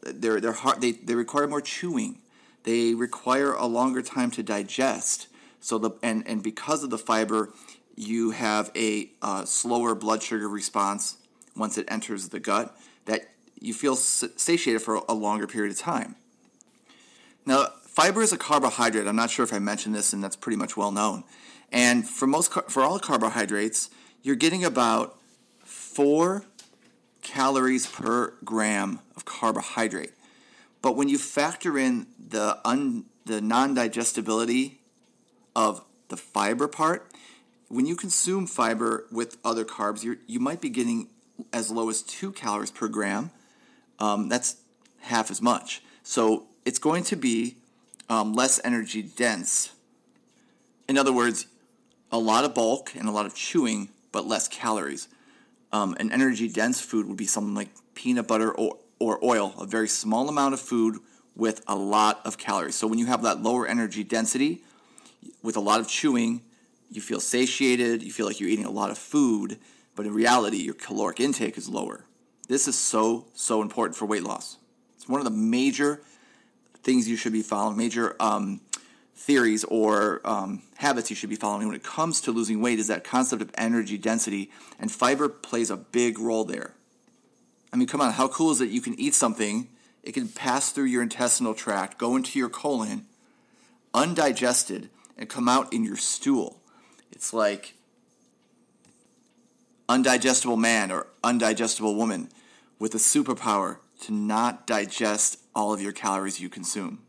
[0.04, 2.20] they're, they're hard, they, they require more chewing,
[2.64, 5.28] they require a longer time to digest.
[5.60, 7.54] So the and, and because of the fiber,
[7.96, 11.18] you have a uh, slower blood sugar response
[11.56, 13.22] once it enters the gut, that
[13.60, 16.16] you feel satiated for a longer period of time.
[17.46, 19.08] Now, fiber is a carbohydrate.
[19.08, 21.24] I'm not sure if I mentioned this, and that's pretty much well known.
[21.72, 23.90] And for most, for all carbohydrates,
[24.24, 25.20] you're getting about
[25.64, 26.46] four
[27.22, 30.12] calories per gram of carbohydrate.
[30.82, 34.80] But when you factor in the un, the non-digestibility
[35.56, 37.12] of the fiber part,
[37.68, 41.10] when you consume fiber with other carbs, you you might be getting
[41.52, 43.32] as low as two calories per gram.
[44.00, 44.58] Um, that's
[45.02, 45.82] half as much.
[46.04, 47.58] So it's going to be
[48.10, 49.74] um, less energy dense.
[50.88, 51.48] In other words,
[52.12, 55.08] a lot of bulk and a lot of chewing, but less calories.
[55.72, 59.66] Um, an energy dense food would be something like peanut butter or, or oil, a
[59.66, 60.98] very small amount of food
[61.36, 62.76] with a lot of calories.
[62.76, 64.62] So when you have that lower energy density
[65.44, 66.42] with a lot of chewing
[66.90, 69.58] you feel satiated, you feel like you're eating a lot of food,
[69.96, 72.06] but in reality, your caloric intake is lower.
[72.48, 74.58] This is so, so important for weight loss.
[74.96, 76.02] It's one of the major
[76.84, 78.62] things you should be following, major um,
[79.18, 82.88] theories or um, habits you should be following when it comes to losing weight is
[82.88, 86.74] that concept of energy density, and fiber plays a big role there.
[87.74, 89.70] I mean, come on, how cool is it you can eat something,
[90.04, 93.08] it can pass through your intestinal tract, go into your colon,
[93.94, 96.62] undigested, and come out in your stool.
[97.12, 97.74] It's like
[99.90, 102.30] undigestible man or undigestible woman
[102.78, 107.00] with a superpower to not digest all of your calories you consume.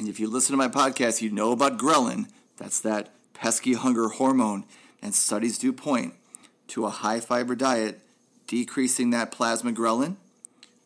[0.00, 2.30] And if you listen to my podcast, you know about ghrelin.
[2.56, 4.64] That's that pesky hunger hormone.
[5.02, 6.14] And studies do point
[6.68, 8.00] to a high fiber diet
[8.46, 10.16] decreasing that plasma ghrelin,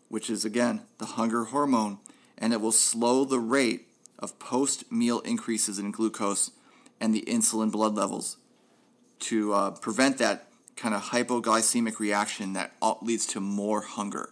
[0.09, 1.99] which is again the hunger hormone,
[2.37, 3.87] and it will slow the rate
[4.19, 6.51] of post meal increases in glucose
[7.01, 8.39] and the insulin blood levels
[9.21, 14.31] to uh, prevent that kind of hypoglycemic reaction that leads to more hunger.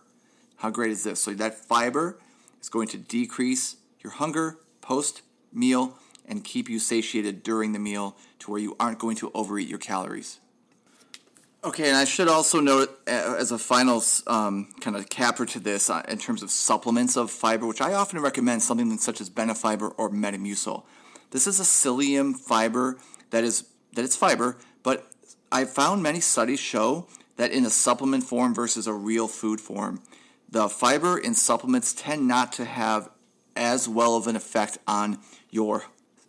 [0.57, 1.23] How great is this?
[1.23, 2.19] So, that fiber
[2.61, 5.23] is going to decrease your hunger post
[5.53, 9.69] meal and keep you satiated during the meal to where you aren't going to overeat
[9.69, 10.41] your calories.
[11.65, 15.61] Okay, and I should also note uh, as a final um, kind of capper to
[15.61, 19.31] this uh, in terms of supplements of fiber, which I often recommend something such as
[19.31, 20.83] Benefiber or Metamucil.
[21.31, 22.99] This is a psyllium fiber
[23.31, 25.07] that is that it's fiber, but
[25.53, 27.07] I found many studies show
[27.37, 30.03] that in a supplement form versus a real food form,
[30.49, 33.09] the fiber in supplements tend not to have
[33.57, 35.19] as well of an effect on
[35.51, 35.85] your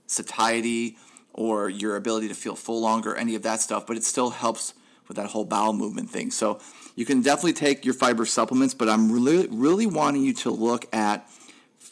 [0.07, 0.97] satiety
[1.33, 4.73] or your ability to feel full longer, any of that stuff, but it still helps
[5.07, 6.31] with that whole bowel movement thing.
[6.31, 6.59] So
[6.95, 10.93] you can definitely take your fiber supplements, but I'm really, really wanting you to look
[10.93, 11.27] at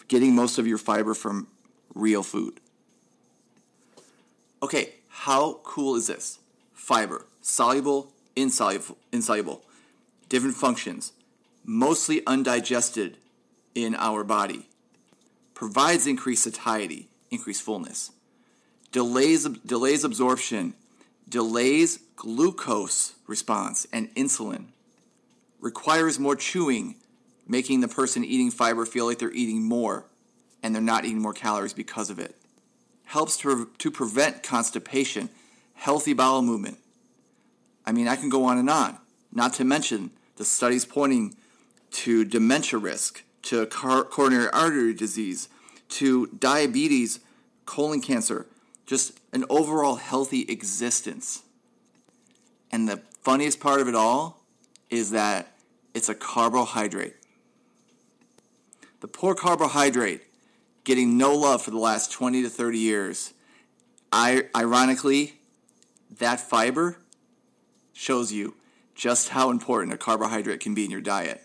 [0.07, 1.47] getting most of your fiber from
[1.95, 2.59] real food.
[4.63, 6.39] Okay, how cool is this?
[6.73, 9.63] Fiber, soluble, insoluble, insoluble,
[10.29, 11.13] different functions,
[11.65, 13.17] mostly undigested
[13.73, 14.67] in our body,
[15.61, 18.09] provides increased satiety, increased fullness,
[18.91, 20.73] delays, delays absorption,
[21.29, 24.65] delays glucose response and insulin,
[25.59, 26.95] requires more chewing,
[27.47, 30.07] making the person eating fiber feel like they're eating more
[30.63, 32.35] and they're not eating more calories because of it.
[33.03, 35.29] Helps to, to prevent constipation,
[35.75, 36.79] healthy bowel movement.
[37.85, 38.97] I mean, I can go on and on,
[39.31, 41.35] not to mention the studies pointing
[41.91, 45.49] to dementia risk, to coronary artery disease,
[45.89, 47.19] to diabetes,
[47.65, 48.47] colon cancer,
[48.85, 51.43] just an overall healthy existence.
[52.71, 54.41] And the funniest part of it all
[54.89, 55.55] is that
[55.93, 57.15] it's a carbohydrate.
[58.99, 60.21] The poor carbohydrate
[60.83, 63.33] getting no love for the last 20 to 30 years.
[64.11, 65.39] I, ironically,
[66.19, 66.97] that fiber
[67.93, 68.55] shows you
[68.95, 71.41] just how important a carbohydrate can be in your diet.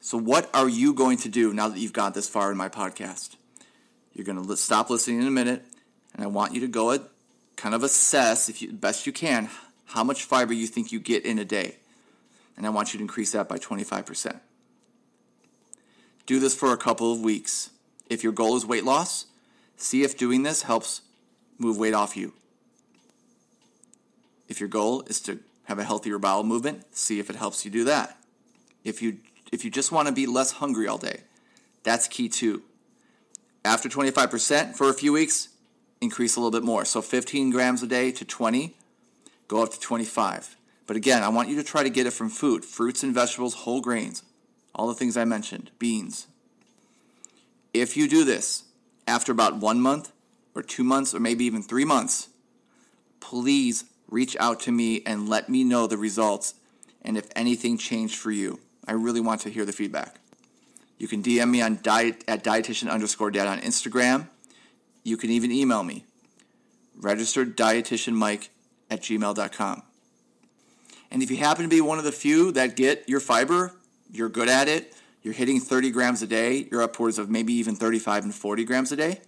[0.00, 2.68] So, what are you going to do now that you've got this far in my
[2.68, 3.36] podcast?
[4.12, 5.64] You're going to stop listening in a minute,
[6.14, 6.98] and I want you to go
[7.56, 9.50] kind of assess, if you best you can,
[9.86, 11.76] how much fiber you think you get in a day.
[12.56, 14.40] And I want you to increase that by 25%.
[16.26, 17.70] Do this for a couple of weeks.
[18.08, 19.26] If your goal is weight loss,
[19.76, 21.02] see if doing this helps
[21.58, 22.32] move weight off you.
[24.48, 27.70] If your goal is to have a healthier bowel movement, see if it helps you
[27.70, 28.16] do that.
[28.84, 29.18] If you
[29.52, 31.20] if you just want to be less hungry all day,
[31.82, 32.62] that's key too.
[33.64, 35.48] After 25% for a few weeks,
[36.00, 36.84] increase a little bit more.
[36.84, 38.76] So 15 grams a day to 20,
[39.46, 40.56] go up to 25.
[40.86, 43.54] But again, I want you to try to get it from food fruits and vegetables,
[43.54, 44.22] whole grains,
[44.74, 46.26] all the things I mentioned, beans.
[47.74, 48.64] If you do this
[49.06, 50.12] after about one month
[50.54, 52.28] or two months or maybe even three months,
[53.20, 56.54] please reach out to me and let me know the results
[57.02, 58.58] and if anything changed for you.
[58.88, 60.16] I really want to hear the feedback.
[60.98, 64.28] You can DM me on diet at dietitian underscore dad on Instagram.
[65.04, 66.06] You can even email me,
[66.96, 68.50] registered dietitian Mike
[68.90, 69.82] at gmail.com.
[71.10, 73.74] And if you happen to be one of the few that get your fiber,
[74.10, 77.76] you're good at it, you're hitting 30 grams a day, you're upwards of maybe even
[77.76, 79.20] 35 and 40 grams a day,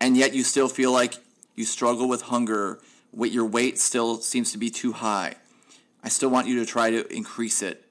[0.00, 1.14] and yet you still feel like
[1.54, 2.78] you struggle with hunger,
[3.14, 5.34] your weight still seems to be too high.
[6.04, 7.81] I still want you to try to increase it.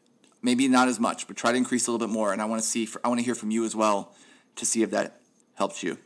[0.42, 2.34] Maybe not as much, but try to increase a little bit more.
[2.34, 4.16] And I want to see, I want to hear from you as well
[4.56, 5.22] to see if that
[5.56, 5.98] helps you.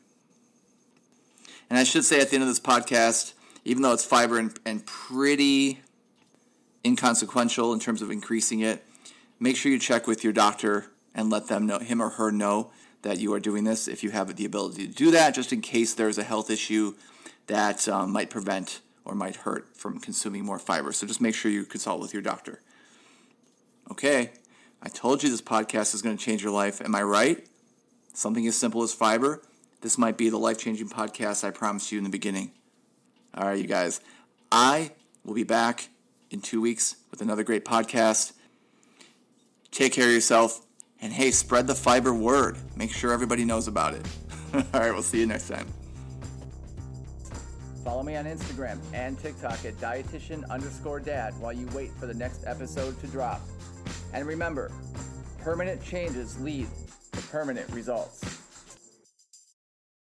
[1.69, 3.33] And I should say at the end of this podcast,
[3.63, 5.79] even though it's fiber and, and pretty
[6.85, 8.83] inconsequential in terms of increasing it,
[9.39, 12.71] make sure you check with your doctor and let them know, him or her know
[13.01, 15.61] that you are doing this if you have the ability to do that, just in
[15.61, 16.93] case there's a health issue
[17.47, 20.91] that um, might prevent or might hurt from consuming more fiber.
[20.91, 22.61] So just make sure you consult with your doctor.
[23.91, 24.31] Okay,
[24.81, 26.81] I told you this podcast is going to change your life.
[26.81, 27.47] Am I right?
[28.13, 29.41] Something as simple as fiber.
[29.81, 32.51] This might be the life changing podcast I promised you in the beginning.
[33.35, 34.01] All right, you guys.
[34.51, 34.91] I
[35.23, 35.89] will be back
[36.31, 38.33] in two weeks with another great podcast.
[39.71, 40.65] Take care of yourself.
[41.01, 42.57] And hey, spread the fiber word.
[42.75, 44.05] Make sure everybody knows about it.
[44.53, 45.67] All right, we'll see you next time.
[47.85, 52.15] Follow me on Instagram and TikTok at dietitian underscore dad while you wait for the
[52.15, 53.41] next episode to drop.
[54.11, 54.71] And remember,
[55.37, 56.67] permanent changes lead
[57.11, 58.44] to permanent results.